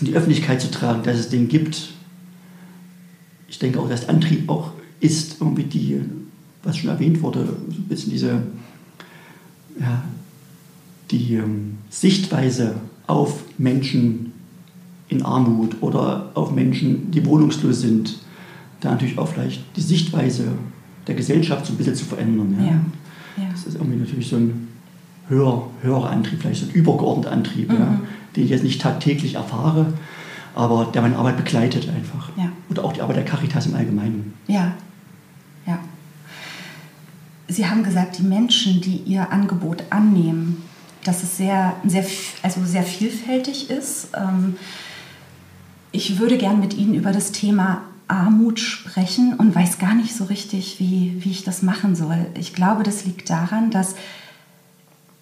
in 0.00 0.06
die 0.06 0.14
Öffentlichkeit 0.14 0.60
zu 0.60 0.70
tragen, 0.70 1.02
dass 1.02 1.18
es 1.18 1.28
den 1.28 1.48
gibt. 1.48 1.92
Ich 3.48 3.58
denke 3.58 3.80
auch, 3.80 3.88
dass 3.88 4.08
Antrieb 4.08 4.48
auch 4.48 4.72
ist, 5.00 5.40
irgendwie 5.40 5.64
die, 5.64 6.00
was 6.66 6.76
schon 6.76 6.90
erwähnt 6.90 7.22
wurde, 7.22 7.46
so 7.46 7.78
ein 7.78 7.86
bisschen 7.88 8.10
diese, 8.10 8.42
ja, 9.80 10.02
die 11.10 11.34
ähm, 11.34 11.78
Sichtweise 11.88 12.74
auf 13.06 13.44
Menschen 13.56 14.32
in 15.08 15.22
Armut 15.22 15.76
oder 15.80 16.30
auf 16.34 16.50
Menschen, 16.50 17.10
die 17.10 17.24
wohnungslos 17.24 17.80
sind, 17.80 18.18
da 18.80 18.90
natürlich 18.90 19.16
auch 19.18 19.28
vielleicht 19.28 19.62
die 19.76 19.80
Sichtweise 19.80 20.44
der 21.06 21.14
Gesellschaft 21.14 21.66
so 21.66 21.72
ein 21.72 21.76
bisschen 21.76 21.94
zu 21.94 22.04
verändern. 22.04 22.56
Ja. 22.58 22.64
Ja, 22.64 22.72
ja. 23.36 23.50
Das 23.52 23.64
ist 23.64 23.76
irgendwie 23.76 23.98
natürlich 23.98 24.28
so 24.28 24.36
ein 24.36 24.68
höher, 25.28 25.68
höherer 25.82 26.10
Antrieb, 26.10 26.40
vielleicht 26.40 26.60
so 26.60 26.66
ein 26.66 26.72
übergeordneter 26.72 27.32
Antrieb, 27.32 27.70
mhm. 27.70 27.78
ja, 27.78 28.00
den 28.34 28.44
ich 28.44 28.50
jetzt 28.50 28.64
nicht 28.64 28.80
tagtäglich 28.80 29.34
erfahre, 29.34 29.92
aber 30.54 30.90
der 30.92 31.02
meine 31.02 31.16
Arbeit 31.16 31.36
begleitet 31.36 31.88
einfach. 31.88 32.30
Oder 32.68 32.84
auch 32.84 32.92
die 32.92 33.02
Arbeit 33.02 33.16
der 33.16 33.24
Caritas 33.24 33.66
im 33.66 33.74
Allgemeinen. 33.74 34.34
Ja. 34.48 34.74
Sie 37.56 37.66
haben 37.66 37.82
gesagt, 37.82 38.18
die 38.18 38.22
Menschen, 38.22 38.82
die 38.82 38.98
Ihr 38.98 39.32
Angebot 39.32 39.84
annehmen, 39.88 40.62
dass 41.04 41.22
es 41.22 41.38
sehr, 41.38 41.74
sehr, 41.86 42.04
also 42.42 42.62
sehr 42.66 42.82
vielfältig 42.82 43.70
ist. 43.70 44.08
Ähm, 44.14 44.56
ich 45.90 46.18
würde 46.18 46.36
gern 46.36 46.60
mit 46.60 46.74
Ihnen 46.74 46.92
über 46.92 47.12
das 47.12 47.32
Thema 47.32 47.80
Armut 48.08 48.60
sprechen 48.60 49.36
und 49.38 49.54
weiß 49.54 49.78
gar 49.78 49.94
nicht 49.94 50.14
so 50.14 50.24
richtig, 50.24 50.78
wie, 50.80 51.16
wie 51.20 51.30
ich 51.30 51.44
das 51.44 51.62
machen 51.62 51.96
soll. 51.96 52.26
Ich 52.38 52.52
glaube, 52.52 52.82
das 52.82 53.06
liegt 53.06 53.30
daran, 53.30 53.70
dass 53.70 53.94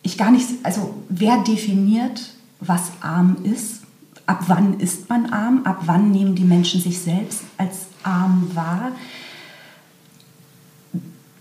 ich 0.03 0.19
gar 0.19 0.33
nicht, 0.33 0.49
also 0.65 1.05
wer 1.09 1.39
definiert, 1.45 2.33
was 2.59 2.91
arm 3.01 3.37
ist? 3.45 3.83
Ab 4.27 4.45
wann 4.49 4.81
ist 4.81 5.09
man 5.09 5.27
arm? 5.27 5.61
Ab 5.63 5.83
wann 5.87 6.11
nehmen 6.11 6.35
die 6.35 6.43
Menschen 6.43 6.81
sich 6.81 6.99
selbst 6.99 7.43
als 7.59 7.87
arm 8.03 8.51
wahr? 8.55 8.91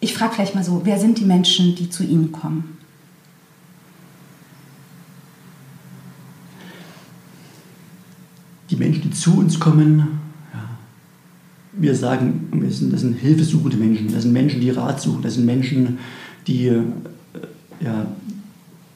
Ich 0.03 0.13
frage 0.13 0.33
vielleicht 0.33 0.53
mal 0.53 0.65
so, 0.65 0.81
wer 0.83 0.99
sind 0.99 1.17
die 1.17 1.23
Menschen, 1.23 1.75
die 1.75 1.89
zu 1.89 2.03
Ihnen 2.03 2.33
kommen? 2.33 2.77
Die 8.69 8.75
Menschen, 8.75 9.03
die 9.03 9.11
zu 9.11 9.37
uns 9.37 9.61
kommen, 9.61 10.19
wir 11.71 11.95
sagen, 11.95 12.49
das 12.61 12.79
sind, 12.79 12.91
das 12.91 12.99
sind 12.99 13.13
hilfesuchende 13.13 13.77
Menschen, 13.77 14.11
das 14.11 14.23
sind 14.23 14.33
Menschen, 14.33 14.59
die 14.59 14.71
Rat 14.71 14.99
suchen, 14.99 15.21
das 15.21 15.35
sind 15.35 15.45
Menschen, 15.45 15.99
die 16.47 16.67
äh, 16.67 16.81
ja, 17.79 18.05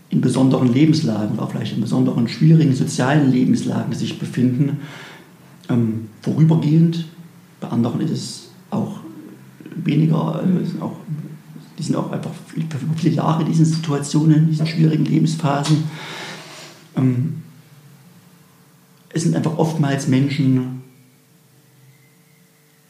in 0.09 0.19
besonderen 0.19 0.73
Lebenslagen 0.73 1.37
oder 1.37 1.47
vielleicht 1.47 1.73
in 1.73 1.79
besonderen 1.79 2.27
schwierigen 2.27 2.75
sozialen 2.75 3.31
Lebenslagen 3.31 3.93
sich 3.93 4.19
befinden. 4.19 4.81
Ähm, 5.69 6.09
vorübergehend, 6.21 7.05
bei 7.61 7.69
anderen 7.69 8.01
ist 8.01 8.11
es 8.11 8.43
auch 8.43 8.46
weniger, 9.83 10.43
äh, 10.43 10.65
sind 10.65 10.81
auch, 10.81 10.97
die 11.77 11.83
sind 11.83 11.95
auch 11.95 12.11
einfach 12.11 12.31
viele, 12.47 12.65
viele 12.95 13.15
Jahre 13.15 13.43
in 13.43 13.47
diesen 13.47 13.65
Situationen, 13.65 14.43
in 14.43 14.47
diesen 14.49 14.67
schwierigen 14.67 15.05
Lebensphasen. 15.05 15.83
Ähm, 16.95 17.43
es 19.09 19.23
sind 19.23 19.35
einfach 19.35 19.57
oftmals 19.57 20.07
Menschen, 20.07 20.81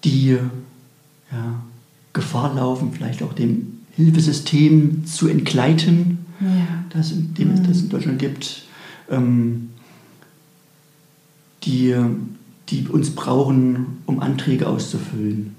die 0.03 0.37
ja, 1.31 1.61
Gefahr 2.13 2.53
laufen, 2.55 2.91
vielleicht 2.93 3.21
auch 3.23 3.33
dem 3.33 3.79
Hilfesystem 3.95 5.05
zu 5.05 5.27
entgleiten, 5.27 6.19
ja. 6.39 6.83
das, 6.89 7.13
dem 7.15 7.51
es 7.51 7.63
das 7.63 7.81
in 7.81 7.89
Deutschland 7.89 8.19
gibt, 8.19 8.63
ähm, 9.09 9.69
die, 11.63 11.95
die 12.69 12.87
uns 12.87 13.11
brauchen, 13.11 13.97
um 14.05 14.19
Anträge 14.19 14.67
auszufüllen, 14.67 15.55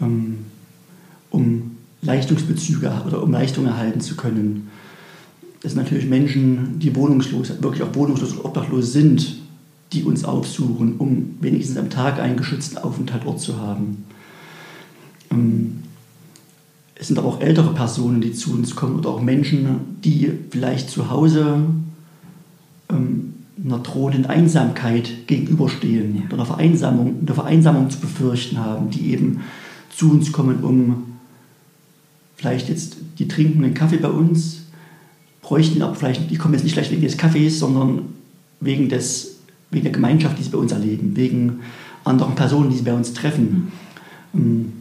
um 0.00 1.76
Leistungsbezüge 2.02 2.92
oder 3.06 3.22
um 3.22 3.30
Leistungen 3.30 3.68
erhalten 3.68 4.00
zu 4.00 4.16
können. 4.16 4.70
Das 5.62 5.72
sind 5.72 5.82
natürlich 5.82 6.06
Menschen, 6.06 6.78
die 6.78 6.94
wohnungslos, 6.94 7.62
wirklich 7.62 7.82
auch 7.82 7.94
wohnungslos 7.94 8.32
und 8.32 8.44
obdachlos 8.44 8.92
sind 8.92 9.44
die 9.94 10.02
uns 10.02 10.24
aufsuchen, 10.24 10.96
um 10.98 11.36
wenigstens 11.40 11.76
am 11.76 11.88
Tag 11.88 12.18
einen 12.18 12.36
geschützten 12.36 12.78
Aufenthaltsort 12.78 13.40
zu 13.40 13.60
haben. 13.60 14.04
Ähm, 15.30 15.82
es 16.96 17.08
sind 17.08 17.18
aber 17.18 17.28
auch 17.28 17.40
ältere 17.40 17.72
Personen, 17.74 18.20
die 18.20 18.32
zu 18.32 18.52
uns 18.52 18.76
kommen 18.76 18.98
oder 18.98 19.10
auch 19.10 19.22
Menschen, 19.22 19.98
die 20.04 20.30
vielleicht 20.50 20.90
zu 20.90 21.10
Hause 21.10 21.58
ähm, 22.90 23.34
einer 23.64 23.78
drohenden 23.78 24.26
Einsamkeit 24.26 25.26
gegenüberstehen, 25.26 26.16
ja. 26.16 26.22
oder 26.26 26.34
einer 26.34 26.46
Vereinsamung, 26.46 27.16
einer 27.22 27.34
Vereinsamung 27.34 27.90
zu 27.90 28.00
befürchten 28.00 28.58
haben, 28.58 28.90
die 28.90 29.12
eben 29.12 29.40
zu 29.96 30.10
uns 30.10 30.32
kommen, 30.32 30.62
um 30.64 31.04
vielleicht 32.36 32.68
jetzt, 32.68 32.96
die 33.18 33.28
trinken 33.28 33.64
einen 33.64 33.74
Kaffee 33.74 33.98
bei 33.98 34.08
uns, 34.08 34.62
bräuchten 35.40 35.82
aber 35.82 35.94
vielleicht, 35.94 36.30
die 36.30 36.36
kommen 36.36 36.54
jetzt 36.54 36.64
nicht 36.64 36.74
gleich 36.74 36.90
wegen 36.90 37.02
des 37.02 37.16
Kaffees, 37.16 37.58
sondern 37.58 38.06
wegen 38.60 38.88
des 38.88 39.34
wegen 39.74 39.84
der 39.84 39.92
Gemeinschaft, 39.92 40.38
die 40.38 40.42
sie 40.42 40.50
bei 40.50 40.58
uns 40.58 40.72
erleben, 40.72 41.16
wegen 41.16 41.60
anderen 42.04 42.34
Personen, 42.34 42.70
die 42.70 42.76
sie 42.76 42.82
bei 42.82 42.94
uns 42.94 43.12
treffen. 43.12 43.72
Mhm. 44.32 44.72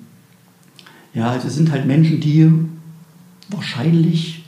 Ja, 1.14 1.30
also 1.30 1.48
es 1.48 1.56
sind 1.56 1.72
halt 1.72 1.86
Menschen, 1.86 2.20
die 2.20 2.50
wahrscheinlich 3.50 4.46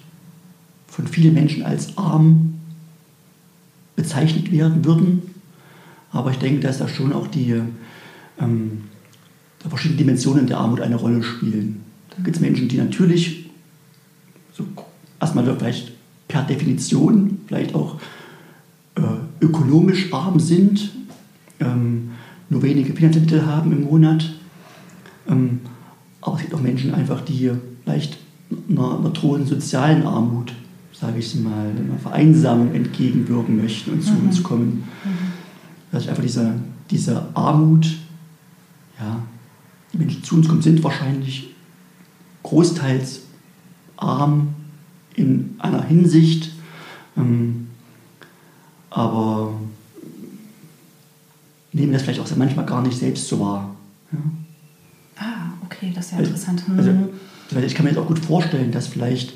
von 0.87 1.07
vielen 1.07 1.33
Menschen 1.33 1.63
als 1.63 1.97
arm 1.97 2.55
bezeichnet 3.95 4.51
werden 4.51 4.85
würden. 4.85 5.21
Aber 6.11 6.31
ich 6.31 6.37
denke, 6.37 6.61
dass 6.61 6.77
da 6.77 6.87
schon 6.87 7.13
auch 7.13 7.27
die 7.27 7.61
ähm, 8.39 8.83
verschiedenen 9.69 9.99
Dimensionen 9.99 10.47
der 10.47 10.57
Armut 10.57 10.81
eine 10.81 10.95
Rolle 10.95 11.23
spielen. 11.23 11.81
Da 12.09 12.23
gibt 12.23 12.35
es 12.35 12.41
Menschen, 12.41 12.67
die 12.67 12.77
natürlich 12.77 13.49
so 14.53 14.65
erstmal 15.19 15.43
vielleicht 15.57 15.91
per 16.27 16.43
Definition 16.43 17.39
vielleicht 17.47 17.75
auch 17.75 17.99
äh, 18.95 19.01
ökonomisch 19.41 20.13
arm 20.13 20.39
sind, 20.39 20.91
ähm, 21.59 22.11
nur 22.49 22.61
wenige 22.63 22.93
finanzielle 22.93 23.25
Mittel 23.25 23.45
haben 23.45 23.71
im 23.71 23.83
Monat. 23.83 24.33
Ähm, 25.27 25.61
aber 26.21 26.35
es 26.35 26.41
gibt 26.41 26.53
auch 26.53 26.61
Menschen 26.61 26.93
einfach, 26.93 27.21
die 27.21 27.51
vielleicht 27.83 28.17
einer, 28.69 28.99
einer 28.99 29.09
drohenden 29.09 29.47
sozialen 29.47 30.03
Armut, 30.03 30.53
sage 30.93 31.19
ich 31.19 31.35
mal, 31.35 31.69
einer 31.69 31.99
Vereinsamung 32.01 32.73
entgegenwirken 32.73 33.61
möchten 33.61 33.91
und 33.91 34.01
zu 34.01 34.13
mhm. 34.13 34.27
uns 34.27 34.43
kommen. 34.43 34.83
Mhm. 35.03 35.09
Das 35.91 36.03
ist 36.03 36.09
einfach 36.09 36.23
diese, 36.23 36.53
diese 36.89 37.27
Armut, 37.33 37.87
Menschen, 39.97 40.21
die 40.21 40.27
zu 40.27 40.35
uns 40.35 40.47
kommen, 40.47 40.61
sind 40.61 40.83
wahrscheinlich 40.83 41.55
großteils 42.43 43.21
arm 43.97 44.49
in 45.15 45.55
einer 45.59 45.83
Hinsicht, 45.83 46.51
ähm, 47.17 47.67
aber 48.89 49.53
nehmen 51.71 51.93
das 51.93 52.03
vielleicht 52.03 52.19
auch 52.19 52.35
manchmal 52.35 52.65
gar 52.65 52.81
nicht 52.81 52.97
selbst 52.97 53.27
so 53.27 53.39
wahr. 53.39 53.75
Ja. 54.11 54.19
Ah, 55.17 55.53
okay, 55.63 55.91
das 55.95 56.05
ist 56.05 56.11
ja 56.11 56.17
also, 56.17 56.29
interessant. 56.31 56.63
Also, 56.77 56.91
also, 57.51 57.65
ich 57.65 57.75
kann 57.75 57.85
mir 57.85 57.91
jetzt 57.91 57.99
auch 57.99 58.07
gut 58.07 58.19
vorstellen, 58.19 58.71
dass 58.71 58.87
vielleicht, 58.87 59.33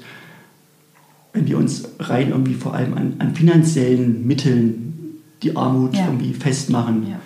wenn 1.34 1.48
wir 1.48 1.58
uns 1.58 1.88
rein 2.00 2.30
irgendwie 2.30 2.54
vor 2.54 2.74
allem 2.74 2.94
an, 2.96 3.13
an 3.20 3.36
finanziellen 3.36 4.25
Mitteln 4.28 4.94
die 5.42 5.56
Armut 5.56 5.96
ja. 5.96 6.06
irgendwie 6.06 6.34
festmachen, 6.34 7.08
ja, 7.10 7.20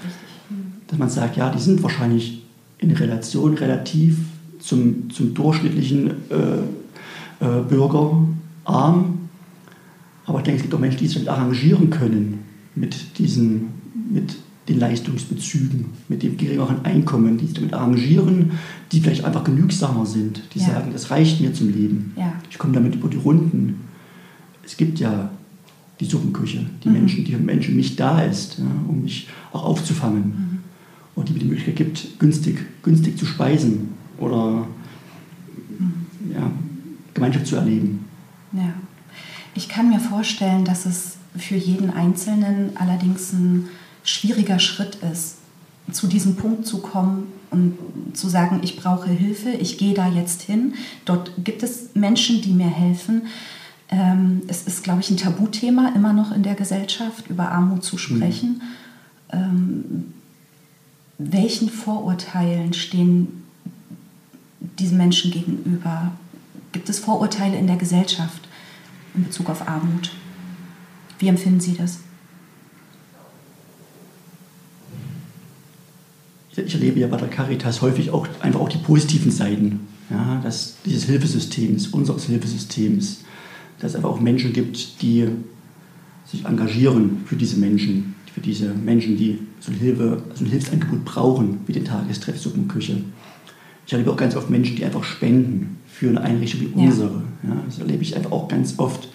mhm. 0.50 0.74
dass 0.88 1.00
man 1.00 1.10
sagt, 1.10 1.36
ja, 1.36 1.50
die 1.50 1.60
sind 1.60 1.82
wahrscheinlich 1.82 2.43
in 2.84 2.92
Relation 2.92 3.54
relativ 3.56 4.18
zum, 4.60 5.10
zum 5.10 5.34
durchschnittlichen 5.34 6.12
äh, 6.30 7.46
äh, 7.46 7.62
Bürger 7.68 8.28
arm, 8.66 9.20
aber 10.26 10.40
ich 10.40 10.44
denke, 10.44 10.58
es 10.58 10.62
gibt 10.64 10.76
auch 10.76 10.80
Menschen, 10.80 11.00
die 11.00 11.08
sich 11.08 11.16
damit 11.16 11.30
arrangieren 11.30 11.90
können, 11.90 12.40
mit, 12.76 13.18
diesen, 13.18 13.68
mit 14.10 14.36
den 14.68 14.80
Leistungsbezügen, 14.80 15.86
mit 16.08 16.24
dem 16.24 16.38
geringeren 16.38 16.86
Einkommen, 16.86 17.38
die 17.38 17.46
sich 17.46 17.56
damit 17.56 17.74
arrangieren, 17.74 18.52
die 18.92 19.02
vielleicht 19.02 19.26
einfach 19.26 19.44
genügsamer 19.44 20.06
sind, 20.06 20.42
die 20.54 20.60
ja. 20.60 20.68
sagen, 20.68 20.92
das 20.94 21.12
reicht 21.12 21.42
mir 21.42 21.54
zum 21.54 21.70
Leben. 21.70 22.14
Ja. 22.16 22.34
Ich 22.50 22.58
komme 22.58 22.74
damit 22.74 22.96
über 22.96 23.10
die 23.10 23.18
Runden. 23.18 23.82
Es 24.64 24.78
gibt 24.78 25.00
ja 25.00 25.30
die 26.00 26.06
Suppenküche, 26.06 26.66
die 26.84 26.88
mhm. 26.88 26.94
Menschen, 26.94 27.26
die 27.26 27.36
Menschen 27.36 27.76
nicht 27.76 28.00
da 28.00 28.22
ist, 28.22 28.60
ja, 28.60 28.66
um 28.88 29.04
mich 29.04 29.28
auch 29.52 29.66
aufzufangen. 29.66 30.24
Mhm. 30.24 30.53
Und 31.16 31.30
die 31.30 31.34
mir 31.34 31.40
die 31.40 31.46
Möglichkeit 31.46 31.76
gibt, 31.76 32.20
günstig, 32.20 32.66
günstig 32.82 33.18
zu 33.18 33.26
speisen 33.26 33.90
oder 34.18 34.68
ja, 36.34 36.52
Gemeinschaft 37.14 37.48
zu 37.48 37.56
erleben. 37.56 38.06
Ja. 38.52 38.74
Ich 39.56 39.70
kann 39.70 39.90
mir 39.90 40.00
vorstellen, 40.00 40.66
dass 40.66 40.86
es 40.86 41.18
für 41.36 41.56
jeden 41.56 41.92
Einzelnen 41.92 42.76
allerdings 42.76 43.32
ein 43.34 43.70
schwieriger 44.04 44.60
Schritt 44.60 44.98
ist, 45.12 45.38
zu 45.92 46.08
diesem 46.08 46.36
Punkt 46.36 46.66
zu 46.66 46.80
kommen 46.80 47.28
und 47.52 47.78
zu 48.14 48.30
sagen, 48.30 48.62
ich 48.64 48.78
brauche 48.78 49.10
Hilfe, 49.10 49.50
ich 49.50 49.78
gehe 49.78 49.94
da 49.94 50.10
jetzt 50.10 50.42
hin. 50.42 50.74
Dort 51.06 51.32
gibt 51.44 51.62
es 51.62 51.90
Menschen, 51.94 52.42
die 52.42 52.54
mir 52.54 52.70
helfen. 52.70 53.24
Ähm, 53.90 54.42
es 54.48 54.64
ist, 54.64 54.84
glaube 54.84 55.02
ich, 55.02 55.10
ein 55.12 55.18
Tabuthema 55.18 55.92
immer 55.96 56.14
noch 56.14 56.32
in 56.36 56.42
der 56.42 56.56
Gesellschaft, 56.56 57.30
über 57.30 57.52
Armut 57.52 57.84
zu 57.84 57.98
sprechen. 57.98 58.62
Mhm. 59.32 60.14
Welchen 61.32 61.70
Vorurteilen 61.70 62.74
stehen 62.74 63.44
diese 64.80 64.96
Menschen 64.96 65.32
gegenüber? 65.32 66.12
Gibt 66.72 66.90
es 66.90 67.00
Vorurteile 67.00 67.58
in 67.58 67.68
der 67.68 67.78
Gesellschaft 67.78 68.48
in 69.16 69.24
Bezug 69.24 69.50
auf 69.50 69.68
Armut? 69.68 70.12
Wie 71.20 71.28
empfinden 71.28 71.60
Sie 71.60 71.76
das? 71.76 72.00
Ich 76.56 76.74
erlebe 76.74 77.00
ja 77.00 77.08
bei 77.08 77.18
der 77.18 77.30
Caritas 77.30 77.82
häufig 77.82 78.12
auch 78.12 78.28
einfach 78.42 78.60
auch 78.60 78.70
die 78.70 78.78
positiven 78.78 79.32
Seiten 79.32 79.88
ja, 80.10 80.40
dass 80.44 80.76
dieses 80.86 81.06
Hilfesystems, 81.06 81.88
unseres 81.88 82.26
Hilfesystems, 82.26 83.22
dass 83.80 83.92
es 83.92 83.96
einfach 83.96 84.10
auch 84.10 84.20
Menschen 84.20 84.54
gibt, 84.54 85.02
die 85.02 85.28
sich 86.26 86.46
engagieren 86.46 87.22
für 87.26 87.36
diese 87.36 87.58
Menschen, 87.58 88.16
für 88.34 88.42
diese 88.42 88.74
Menschen, 88.74 89.18
die 89.18 89.40
so, 89.64 89.72
Hilfe, 89.72 90.22
so 90.36 90.44
ein 90.44 90.52
Hilfsangebot 90.52 91.06
brauchen, 91.06 91.60
wie 91.68 91.74
den 91.74 91.86
Tagestreff 91.86 92.40
Suppenküche. 92.40 92.98
Ich 93.86 93.94
erlebe 93.94 94.12
auch 94.12 94.18
ganz 94.18 94.36
oft 94.36 94.50
Menschen, 94.50 94.76
die 94.76 94.86
einfach 94.86 95.04
spenden 95.04 95.78
für 95.88 96.10
eine 96.10 96.22
Einrichtung 96.22 96.62
wie 96.62 96.82
ja. 96.82 96.88
unsere. 96.88 97.22
Ja, 97.44 97.58
das 97.66 97.80
erlebe 97.80 98.02
ich 98.02 98.16
einfach 98.16 98.32
auch 98.32 98.48
ganz 98.48 98.78
oft. 98.78 99.08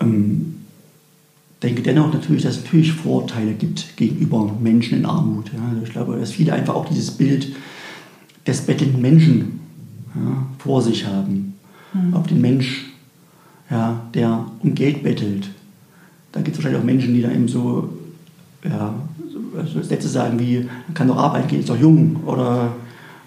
Ähm, 0.00 0.56
denke 1.62 1.82
dennoch 1.82 2.12
natürlich, 2.12 2.42
dass 2.42 2.56
es 2.56 2.64
natürlich 2.64 2.92
Vorteile 2.92 3.52
gibt 3.54 3.96
gegenüber 3.96 4.52
Menschen 4.60 4.98
in 4.98 5.06
Armut. 5.06 5.50
Ja. 5.52 5.60
Also 5.70 5.82
ich 5.84 5.90
glaube, 5.90 6.18
dass 6.18 6.32
viele 6.32 6.52
einfach 6.52 6.74
auch 6.74 6.88
dieses 6.88 7.12
Bild 7.12 7.54
des 8.46 8.62
bettelnden 8.62 9.00
Menschen 9.00 9.60
ja, 10.14 10.46
vor 10.58 10.82
sich 10.82 11.06
haben. 11.06 11.54
Mhm. 11.92 12.14
Ob 12.14 12.26
den 12.28 12.40
Mensch, 12.40 12.86
ja, 13.70 14.00
der 14.14 14.46
um 14.60 14.74
Geld 14.74 15.02
bettelt. 15.02 15.48
Da 16.32 16.40
gibt 16.40 16.56
es 16.56 16.58
wahrscheinlich 16.58 16.80
auch 16.80 16.86
Menschen, 16.86 17.14
die 17.14 17.22
da 17.22 17.30
eben 17.30 17.48
so, 17.48 17.88
ja, 18.64 18.94
so 19.72 19.82
Sätze 19.82 20.08
sagen 20.08 20.38
wie, 20.38 20.60
man 20.86 20.94
kann 20.94 21.08
doch 21.08 21.16
arbeiten 21.16 21.48
gehen, 21.48 21.60
ist 21.60 21.68
doch 21.68 21.78
jung 21.78 22.16
oder 22.24 22.72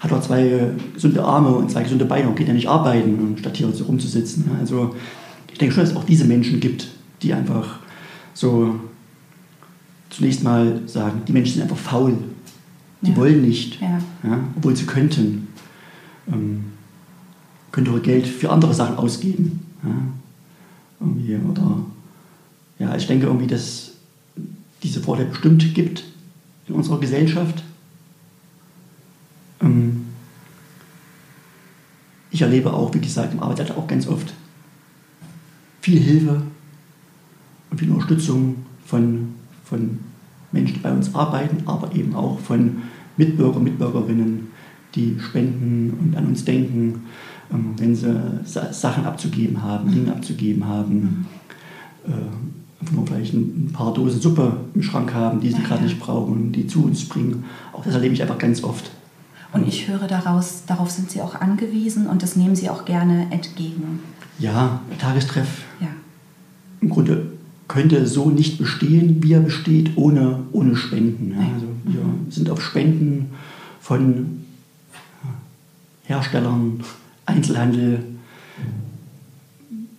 hat 0.00 0.10
doch 0.10 0.20
zwei 0.20 0.70
gesunde 0.94 1.24
Arme 1.24 1.50
und 1.50 1.70
zwei 1.70 1.82
gesunde 1.82 2.04
Beine 2.04 2.28
und 2.28 2.36
geht 2.36 2.48
ja 2.48 2.54
nicht 2.54 2.68
arbeiten, 2.68 3.36
statt 3.38 3.56
hier 3.56 3.70
so 3.72 3.84
rumzusitzen. 3.84 4.50
Also 4.60 4.94
ich 5.50 5.58
denke 5.58 5.74
schon, 5.74 5.84
dass 5.84 5.92
es 5.92 5.96
auch 5.96 6.04
diese 6.04 6.24
Menschen 6.24 6.60
gibt, 6.60 6.88
die 7.22 7.32
einfach 7.32 7.78
so 8.34 8.78
zunächst 10.10 10.44
mal 10.44 10.82
sagen, 10.86 11.22
die 11.26 11.32
Menschen 11.32 11.54
sind 11.54 11.62
einfach 11.62 11.76
faul. 11.76 12.14
Die 13.00 13.10
ja. 13.10 13.16
wollen 13.16 13.42
nicht, 13.42 13.80
ja. 13.80 14.00
ja. 14.24 14.40
obwohl 14.56 14.74
sie 14.74 14.86
könnten. 14.86 15.48
Ähm, 16.26 16.64
könnte 17.70 17.92
ihr 17.92 18.00
Geld 18.00 18.26
für 18.26 18.50
andere 18.50 18.74
Sachen 18.74 18.96
ausgeben. 18.96 19.60
Irgendwie, 21.00 21.36
oder 21.36 21.84
ja, 22.78 22.96
ich 22.96 23.06
denke 23.06 23.26
irgendwie, 23.26 23.46
dass 23.46 23.92
diese 24.82 25.00
Vorteile 25.00 25.28
bestimmt 25.28 25.74
gibt 25.74 26.04
in 26.66 26.74
unserer 26.74 27.00
Gesellschaft. 27.00 27.64
Ähm, 29.60 30.06
ich 32.30 32.42
erlebe 32.42 32.72
auch, 32.72 32.94
wie 32.94 33.00
gesagt, 33.00 33.32
im 33.32 33.42
Arbeitsalltag 33.42 33.76
auch 33.76 33.86
ganz 33.86 34.06
oft 34.06 34.34
viel 35.80 36.00
Hilfe 36.00 36.42
und 37.70 37.78
viel 37.78 37.90
Unterstützung 37.90 38.56
von, 38.84 39.34
von 39.64 39.98
Menschen, 40.52 40.74
die 40.74 40.80
bei 40.80 40.92
uns 40.92 41.14
arbeiten, 41.14 41.66
aber 41.66 41.94
eben 41.94 42.14
auch 42.14 42.38
von 42.40 42.82
Mitbürger, 43.16 43.60
Mitbürgerinnen, 43.60 44.48
die 44.94 45.18
spenden 45.20 45.98
und 46.00 46.16
an 46.16 46.26
uns 46.26 46.44
denken, 46.44 47.06
ähm, 47.52 47.74
wenn 47.78 47.94
sie 47.94 48.40
Sachen 48.44 49.04
abzugeben 49.04 49.62
haben, 49.62 49.90
Dinge 49.90 50.12
abzugeben 50.12 50.66
haben. 50.66 51.26
Mhm. 52.80 52.86
Einfach 52.86 52.92
nur 52.94 53.06
vielleicht 53.06 53.34
ein 53.34 53.70
paar 53.72 53.92
Dosen 53.92 54.20
Suppe 54.20 54.56
im 54.74 54.82
Schrank 54.82 55.12
haben, 55.14 55.40
die 55.40 55.50
sie 55.50 55.62
gerade 55.62 55.84
nicht 55.84 55.98
brauchen, 55.98 56.52
die 56.52 56.66
zu 56.66 56.84
uns 56.84 57.08
bringen. 57.08 57.44
Auch 57.72 57.84
das 57.84 57.94
erlebe 57.94 58.14
ich 58.14 58.22
einfach 58.22 58.38
ganz 58.38 58.62
oft. 58.62 58.90
Und 59.52 59.66
ich 59.66 59.88
höre 59.88 60.06
daraus, 60.06 60.64
darauf 60.66 60.90
sind 60.90 61.10
Sie 61.10 61.22
auch 61.22 61.34
angewiesen 61.34 62.06
und 62.06 62.22
das 62.22 62.36
nehmen 62.36 62.54
Sie 62.54 62.68
auch 62.68 62.84
gerne 62.84 63.28
entgegen. 63.30 64.00
Ja, 64.38 64.82
Tagestreff. 64.98 65.62
Ja. 65.80 65.88
Im 66.80 66.90
Grunde 66.90 67.32
könnte 67.66 68.06
so 68.06 68.30
nicht 68.30 68.58
bestehen, 68.58 69.22
wie 69.22 69.32
er 69.32 69.40
besteht, 69.40 69.96
ohne, 69.96 70.40
ohne 70.52 70.76
Spenden. 70.76 71.32
Ja. 71.32 71.38
Also 71.54 71.66
wir 71.84 72.02
sind 72.30 72.50
auf 72.50 72.62
Spenden 72.62 73.30
von 73.80 74.44
Herstellern, 76.04 76.80
Einzelhandel, 77.26 78.04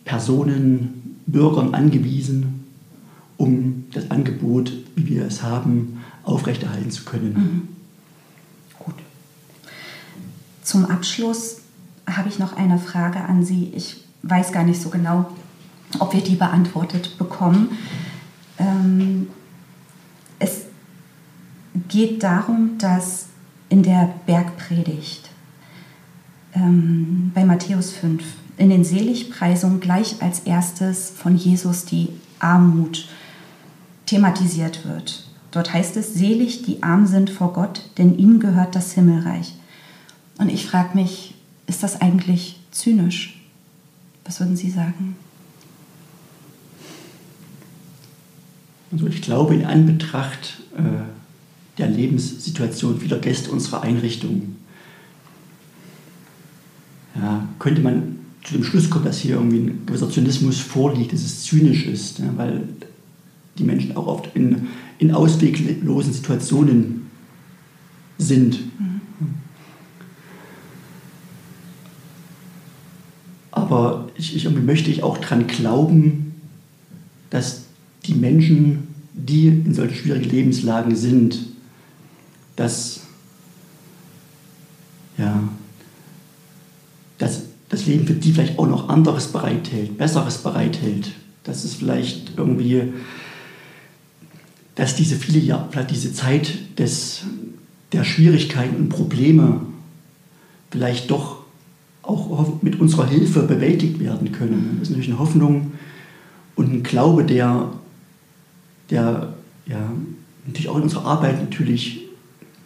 Personen, 0.06 1.18
Bürgern 1.28 1.76
angewiesen, 1.76 2.59
um 3.40 3.86
das 3.94 4.12
Angebot, 4.12 4.74
wie 4.96 5.08
wir 5.08 5.26
es 5.26 5.42
haben, 5.42 6.04
aufrechterhalten 6.24 6.92
zu 6.92 7.06
können. 7.06 7.34
Mhm. 7.34 7.68
Gut. 8.78 8.96
Zum 10.62 10.86
Abschluss 10.86 11.62
habe 12.06 12.28
ich 12.28 12.38
noch 12.38 12.58
eine 12.58 12.78
Frage 12.78 13.22
an 13.22 13.46
Sie. 13.46 13.72
Ich 13.74 14.04
weiß 14.24 14.52
gar 14.52 14.64
nicht 14.64 14.82
so 14.82 14.90
genau, 14.90 15.32
ob 16.00 16.14
wir 16.14 16.22
die 16.22 16.36
beantwortet 16.36 17.18
bekommen. 17.18 17.70
Ähm, 18.58 19.28
es 20.40 20.66
geht 21.88 22.22
darum, 22.24 22.78
dass 22.78 23.28
in 23.70 23.84
der 23.84 24.14
Bergpredigt 24.26 25.30
ähm, 26.54 27.32
bei 27.34 27.46
Matthäus 27.46 27.92
5 27.92 28.22
in 28.58 28.70
den 28.70 28.84
Seligpreisungen 28.84 29.80
gleich 29.80 30.22
als 30.22 30.42
erstes 30.42 31.10
von 31.12 31.38
Jesus 31.38 31.86
die 31.86 32.10
Armut 32.40 33.08
thematisiert 34.10 34.86
wird. 34.86 35.24
Dort 35.52 35.72
heißt 35.72 35.96
es, 35.98 36.16
selig 36.16 36.64
die 36.64 36.82
arm 36.82 37.06
sind 37.06 37.30
vor 37.30 37.54
Gott, 37.54 37.82
denn 38.00 38.18
ihnen 38.18 38.40
gehört 38.40 38.76
das 38.76 38.94
Himmelreich. 38.94 39.54
Und 40.40 40.50
ich 40.50 40.66
frage 40.66 40.96
mich, 40.96 41.36
ist 41.68 41.84
das 41.84 42.02
eigentlich 42.02 42.60
zynisch? 42.72 43.40
Was 44.26 44.40
würden 44.40 44.58
Sie 44.58 44.72
sagen? 44.72 45.16
Also 48.92 49.06
ich 49.08 49.22
glaube, 49.22 49.54
in 49.54 49.66
Anbetracht 49.66 50.62
äh, 50.76 50.82
der 51.78 51.88
Lebenssituation 51.88 53.00
vieler 53.00 53.20
Gäste 53.20 53.52
unserer 53.52 53.84
Einrichtung 53.84 54.56
ja, 57.16 57.48
könnte 57.60 57.82
man 57.82 58.18
zu 58.44 58.54
dem 58.54 58.64
Schluss 58.64 58.90
kommen, 58.90 59.06
dass 59.06 59.20
hier 59.20 59.36
irgendwie 59.36 59.58
ein 59.58 59.86
gewisser 59.86 60.10
Zynismus 60.10 60.60
vorliegt, 60.60 61.14
dass 61.14 61.22
es 61.22 61.44
zynisch 61.44 61.86
ist, 61.86 62.20
ja, 62.20 62.26
weil 62.36 62.68
die 63.60 63.64
Menschen 63.64 63.96
auch 63.96 64.08
oft 64.08 64.36
in, 64.36 64.68
in 64.98 65.14
ausweglosen 65.14 66.14
Situationen 66.14 67.08
sind. 68.18 68.60
Mhm. 68.80 69.02
Aber 73.52 74.10
ich, 74.16 74.36
ich, 74.36 74.50
möchte 74.50 74.90
ich 74.90 75.04
auch 75.04 75.18
daran 75.18 75.48
glauben, 75.48 76.34
dass 77.30 77.66
die 78.06 78.14
Menschen, 78.14 78.88
die 79.14 79.48
in 79.48 79.74
solchen 79.74 79.96
schwierigen 79.96 80.30
Lebenslagen 80.30 80.96
sind, 80.96 81.40
dass, 82.56 83.02
ja, 85.18 85.44
dass 87.18 87.44
das 87.70 87.86
Leben 87.86 88.08
für 88.08 88.14
die 88.14 88.32
vielleicht 88.32 88.58
auch 88.58 88.68
noch 88.68 88.90
anderes 88.90 89.28
bereithält, 89.28 89.98
besseres 89.98 90.40
bereithält. 90.40 91.12
Dass 91.44 91.64
es 91.64 91.76
vielleicht 91.76 92.34
irgendwie, 92.38 92.94
dass 94.80 94.96
diese 94.96 95.18
viele 95.18 95.40
Jahre, 95.40 95.84
diese 95.84 96.14
Zeit 96.14 96.58
des, 96.80 97.24
der 97.92 98.06
Schwierigkeiten 98.06 98.88
Probleme 98.88 99.60
vielleicht 100.72 101.12
doch 101.12 101.40
auch 102.02 102.62
mit 102.62 102.80
unserer 102.80 103.06
Hilfe 103.06 103.42
bewältigt 103.42 104.00
werden 104.00 104.32
können. 104.32 104.78
Das 104.80 104.84
ist 104.84 104.92
natürlich 104.92 105.10
eine 105.10 105.20
Hoffnung 105.20 105.74
und 106.56 106.72
ein 106.72 106.84
Glaube, 106.84 107.26
der 107.26 107.74
der 108.90 109.34
ja, 109.66 109.92
natürlich 110.48 110.70
auch 110.70 110.78
in 110.78 110.84
unserer 110.84 111.06
Arbeit 111.06 111.42
natürlich 111.42 112.06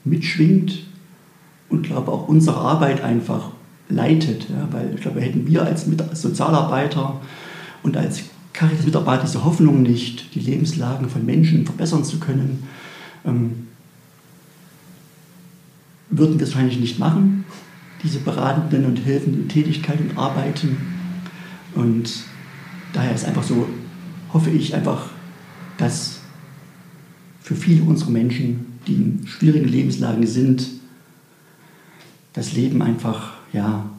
mitschwingt 0.04 0.84
und 1.67 1.82
glaube 1.82 2.12
auch 2.12 2.28
unsere 2.28 2.58
Arbeit 2.58 3.02
einfach 3.02 3.49
leitet. 3.89 4.49
Ja, 4.49 4.67
weil 4.71 4.93
ich 4.93 5.02
glaube, 5.02 5.19
hätten 5.19 5.47
wir 5.47 5.63
als 5.63 5.88
Sozialarbeiter 6.13 7.19
und 7.82 7.97
als 7.97 8.26
Caritas-Mitarbeiter 8.53 9.23
diese 9.23 9.43
Hoffnung 9.43 9.81
nicht, 9.81 10.33
die 10.35 10.39
Lebenslagen 10.39 11.09
von 11.09 11.25
Menschen 11.25 11.65
verbessern 11.65 12.05
zu 12.05 12.19
können, 12.19 12.63
ähm, 13.25 13.67
würden 16.09 16.39
wir 16.39 16.45
es 16.45 16.53
wahrscheinlich 16.53 16.79
nicht 16.79 16.99
machen, 16.99 17.45
diese 18.03 18.19
beratenden 18.19 18.85
und 18.85 18.97
helfenden 19.03 19.49
Tätigkeiten 19.49 20.11
und 20.11 20.17
Arbeiten. 20.17 20.77
Und 21.73 22.11
daher 22.93 23.15
ist 23.15 23.25
einfach 23.25 23.43
so 23.43 23.67
hoffe 24.31 24.49
ich 24.49 24.75
einfach, 24.75 25.09
dass 25.77 26.19
für 27.41 27.55
viele 27.55 27.83
unserer 27.83 28.09
Menschen, 28.09 28.79
die 28.87 28.93
in 28.93 29.27
schwierigen 29.27 29.67
Lebenslagen 29.67 30.25
sind, 30.25 30.67
das 32.33 32.53
Leben 32.53 32.81
einfach 32.81 33.33
ja, 33.53 33.89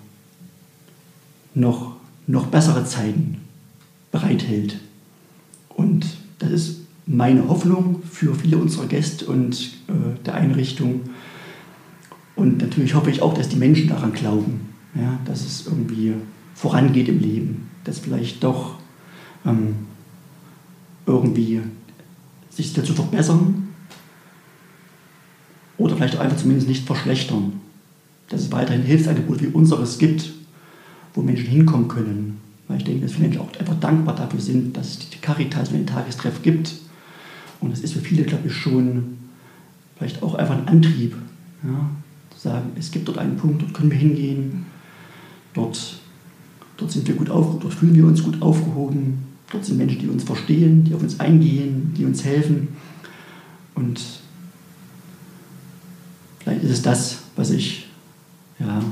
noch, 1.54 1.96
noch 2.26 2.46
bessere 2.46 2.84
Zeiten 2.84 3.43
bereithält. 4.14 4.79
Und 5.70 6.07
das 6.38 6.53
ist 6.53 6.81
meine 7.05 7.48
Hoffnung 7.48 8.00
für 8.09 8.33
viele 8.37 8.59
unserer 8.59 8.87
Gäste 8.87 9.27
und 9.27 9.72
äh, 9.88 10.22
der 10.24 10.35
Einrichtung. 10.35 11.00
Und 12.37 12.59
natürlich 12.59 12.94
hoffe 12.94 13.11
ich 13.11 13.22
auch, 13.22 13.35
dass 13.35 13.48
die 13.48 13.57
Menschen 13.57 13.88
daran 13.88 14.12
glauben, 14.12 14.72
ja, 14.94 15.18
dass 15.24 15.44
es 15.44 15.66
irgendwie 15.66 16.14
vorangeht 16.55 17.09
im 17.09 17.18
Leben, 17.18 17.68
dass 17.83 17.98
vielleicht 17.98 18.44
doch 18.44 18.77
ähm, 19.44 19.74
irgendwie 21.07 21.62
sich 22.50 22.72
dazu 22.72 22.94
verbessern 22.94 23.68
oder 25.77 25.96
vielleicht 25.96 26.16
auch 26.16 26.20
einfach 26.20 26.37
zumindest 26.37 26.68
nicht 26.68 26.87
verschlechtern. 26.87 27.55
Dass 28.29 28.42
es 28.42 28.53
weiterhin 28.53 28.83
Hilfsangebote 28.83 29.42
wie 29.42 29.48
unseres 29.48 29.98
gibt, 29.98 30.33
wo 31.14 31.20
Menschen 31.20 31.48
hinkommen 31.48 31.88
können. 31.88 32.43
Weil 32.68 32.79
ich 32.79 32.85
denke, 32.85 33.03
dass 33.03 33.12
viele 33.12 33.29
Menschen 33.29 33.42
auch 33.42 33.59
einfach 33.59 33.79
dankbar 33.81 34.14
dafür 34.14 34.40
sind, 34.40 34.77
dass 34.77 34.90
es 34.90 35.11
die 35.11 35.18
Caritas 35.18 35.68
und 35.68 35.74
den 35.74 35.87
Tagestreff 35.87 36.42
gibt. 36.42 36.74
Und 37.61 37.72
das 37.72 37.81
ist 37.81 37.92
für 37.92 38.00
viele, 38.00 38.24
glaube 38.24 38.48
ich, 38.48 38.55
schon 38.55 39.18
vielleicht 39.96 40.22
auch 40.22 40.35
einfach 40.35 40.57
ein 40.57 40.68
Antrieb, 40.68 41.14
ja, 41.62 41.90
zu 42.31 42.48
sagen, 42.48 42.70
es 42.79 42.90
gibt 42.90 43.09
dort 43.09 43.18
einen 43.18 43.37
Punkt, 43.37 43.62
dort 43.62 43.74
können 43.74 43.90
wir 43.90 43.98
hingehen, 43.98 44.66
dort, 45.55 45.98
dort 46.77 46.90
sind 46.90 47.07
wir 47.07 47.14
gut 47.14 47.31
aufgehoben, 47.31 47.61
dort 47.62 47.74
fühlen 47.74 47.94
wir 47.94 48.07
uns 48.07 48.22
gut 48.22 48.42
aufgehoben, 48.42 49.24
dort 49.50 49.64
sind 49.64 49.79
Menschen, 49.79 50.00
die 50.00 50.09
uns 50.09 50.24
verstehen, 50.24 50.85
die 50.85 50.94
auf 50.94 51.03
uns 51.03 51.20
eingehen, 51.20 51.94
die 51.96 52.05
uns 52.05 52.24
helfen. 52.24 52.68
Und 53.74 54.00
vielleicht 56.40 56.64
ist 56.64 56.70
es 56.70 56.83
das, 56.83 57.22
was 57.37 57.50
ich 57.50 57.87
ja, 58.59 58.83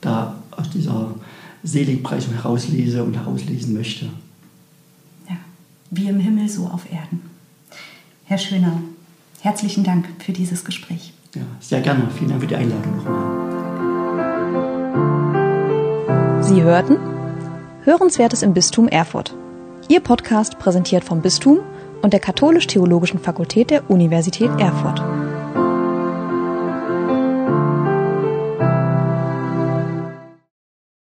da 0.00 0.42
aus 0.50 0.70
dieser 0.70 1.14
Seligpreisung 1.62 2.34
herauslese 2.34 3.02
und 3.04 3.14
herauslesen 3.14 3.74
möchte. 3.74 4.06
Ja, 5.28 5.36
wie 5.90 6.08
im 6.08 6.20
Himmel, 6.20 6.48
so 6.48 6.66
auf 6.66 6.90
Erden. 6.90 7.22
Herr 8.24 8.38
Schöner, 8.38 8.80
herzlichen 9.40 9.84
Dank 9.84 10.06
für 10.18 10.32
dieses 10.32 10.64
Gespräch. 10.64 11.12
Ja, 11.34 11.42
sehr 11.60 11.80
gerne. 11.80 12.08
Vielen 12.16 12.30
Dank 12.30 12.40
für 12.42 12.46
die 12.46 12.56
Einladung 12.56 12.96
nochmal. 12.96 13.48
Sie 16.42 16.62
hörten 16.62 16.96
Hörenswertes 17.84 18.42
im 18.42 18.54
Bistum 18.54 18.88
Erfurt. 18.88 19.34
Ihr 19.88 20.00
Podcast 20.00 20.58
präsentiert 20.58 21.04
vom 21.04 21.22
Bistum 21.22 21.60
und 22.02 22.12
der 22.12 22.20
Katholisch-Theologischen 22.20 23.18
Fakultät 23.18 23.70
der 23.70 23.90
Universität 23.90 24.50
Erfurt. 24.58 25.02